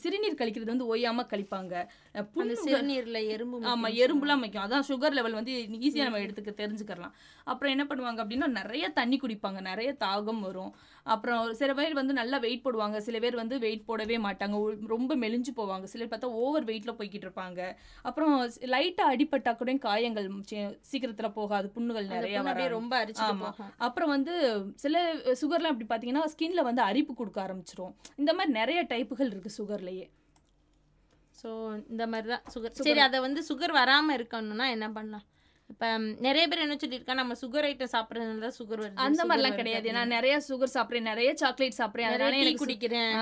[0.02, 1.74] சிறுநீர் கழிக்கிறது வந்து ஓயாமல் கழிப்பாங்க.
[2.14, 7.12] புண்ணுங்க- சிறுநீர்ல எறும்பு ஆமா எறும்புலாம் வைக்கும் அதான் சுகர் லெவல் வந்து ஈஸியாக நம்ம எடுத்துக்க தெரிஞ்சுக்கலாம்
[7.43, 9.62] அப்புறம் என்ன பண்ணுவாங்க அப்படின்னா நிறைய தண்ணி குடிப்பாங்க.
[9.62, 10.76] நிறைய தாகம் வரும்.
[11.03, 12.97] அப்புறம் சில பேர் வந்து நல்லா வெயிட் போடுவாங்க.
[12.97, 14.78] சில பேர் வந்து வெயிட் போடவே மாட்டாங்க.
[14.88, 15.84] ரொம்ப மெலிஞ்சு போவாங்க.
[15.84, 17.76] சிலர் பார்த்தா ஓவர் வெயிட்ல போய்கிட்டு இருப்பாங்க.
[18.01, 20.30] அப்புறம் லைட்டா அடிபட்டா கூட காயங்கள்
[20.91, 21.70] சீக்கிரத்துல போகாது.
[21.70, 22.68] புண்ணுகள் நிறைய புண்ணு.
[22.68, 23.39] ரொம்ப அரிச்சிட்டு ஆமா.
[23.39, 23.74] போகும்.
[23.78, 27.93] அப்புறம் வந்து சில சுகர்லாம் அப்படி பார்த்தீங்கன்னா ஸ்கின்ல வந்து அரிப்பு கொடுக்க ஆரம்பிச்சிரும்.
[28.16, 30.09] இந்த மாதிரி நிறைய டைப்புகள் இருக்கு சுகர்லயே
[31.42, 31.50] ஸோ
[31.89, 35.26] இந்த மாதிரி தான் சுகர் சரி அதை வந்து சுகர் வராமல் இருக்கணும்னா என்ன பண்ணலாம்?
[35.72, 35.88] இப்போ
[36.19, 39.88] நிறைய பேர் என்ன சொல்லியிருக்கா நம்ம சுகர் ஐட்டம் சாப்பிட்றதுனால தான் சுகர் வருது அந்த sugar மாதிரிலாம் கிடையாது.
[39.91, 42.09] நான் நிறைய சுகர் சாப்பிட்றேன் நிறைய சாக்லேட் சாப்பிட்றேன்.
[42.09, 43.13] அதனால எனக்கு குடிக்கிறேன்.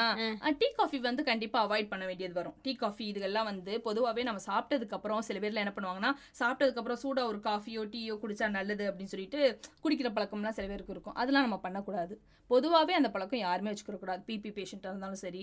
[0.57, 2.55] டீ காஃபி வந்து கண்டிப்பா அவாய்ட் பண்ண வேண்டியது வரும்.
[2.61, 7.23] டீ காஃபி இதுகெல்லாம் வந்து பொதுவாகவே நம்ம சாப்பிட்டதுக்கு அப்புறம் சில பேர்ல என்ன பண்ணுவாங்கன்னா சாப்பிட்டதுக்கு அப்புறம் சூடா
[7.25, 9.41] ஒரு காஃபியோ டீயோ குடிச்சா நல்லது அப்படின்னு சொல்லிட்டு
[9.83, 11.15] குடிக்கிற பழக்கம்லாம் சில பேருக்கு இருக்கும்.
[11.15, 12.13] அதெல்லாம் நம்ம பண்ணக்கூடாது.
[12.49, 15.41] பொதுவாகவே அந்த பழக்கம் யாருமே வச்சுக்க கூடாது பிபி பேஷண்ட்டாக இருந்தாலும் சரி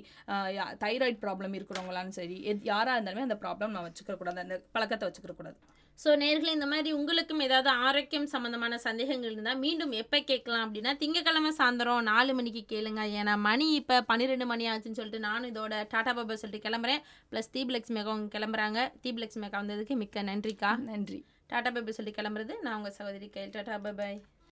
[0.81, 5.35] தைராய்டு ப்ராப்ளம் இருக்கிறவங்களாலும் சரி எத்- யாரா இருந்தாலுமே அந்த ப்ராப்ளம் நான் வச்சுக்க கூடாது அந்த பழக்கத்தை வச்சுக்க
[5.37, 5.57] கூடாது
[6.03, 11.51] ஸோ நேர்களே இந்த மாதிரி உங்களுக்கும் ஏதாவது ஆரோக்கியம் சம்பந்தமான சந்தேகங்கள் இருந்தால் மீண்டும் எப்போ கேட்கலாம் அப்படின்னா திங்கக்கிழமை
[11.59, 13.03] சாயந்தரம் நாலு மணிக்கு கேளுங்க.
[13.21, 17.03] ஏன்னா மணி இப்போ பன்னிரெண்டு மணி ஆச்சுன்னு சொல்லிட்டு நானும் இதோட டாடா பாபா சொல்லிட்டு கிளம்புறேன்.
[17.33, 18.79] ப்ளஸ் தீப்லெக்ஸ் மேகா அவங்க கிளம்புறாங்க.
[19.07, 20.73] தீப்லெக்ஸ் மேகா வந்ததுக்கு மிக்க நன்றிக்கா.
[20.91, 21.21] நன்றி.
[21.53, 24.19] டாடா பாபா சொல்லி கிளம்புறது நான் உங்கள் சகோதரி கையில் டாடா பாபாய்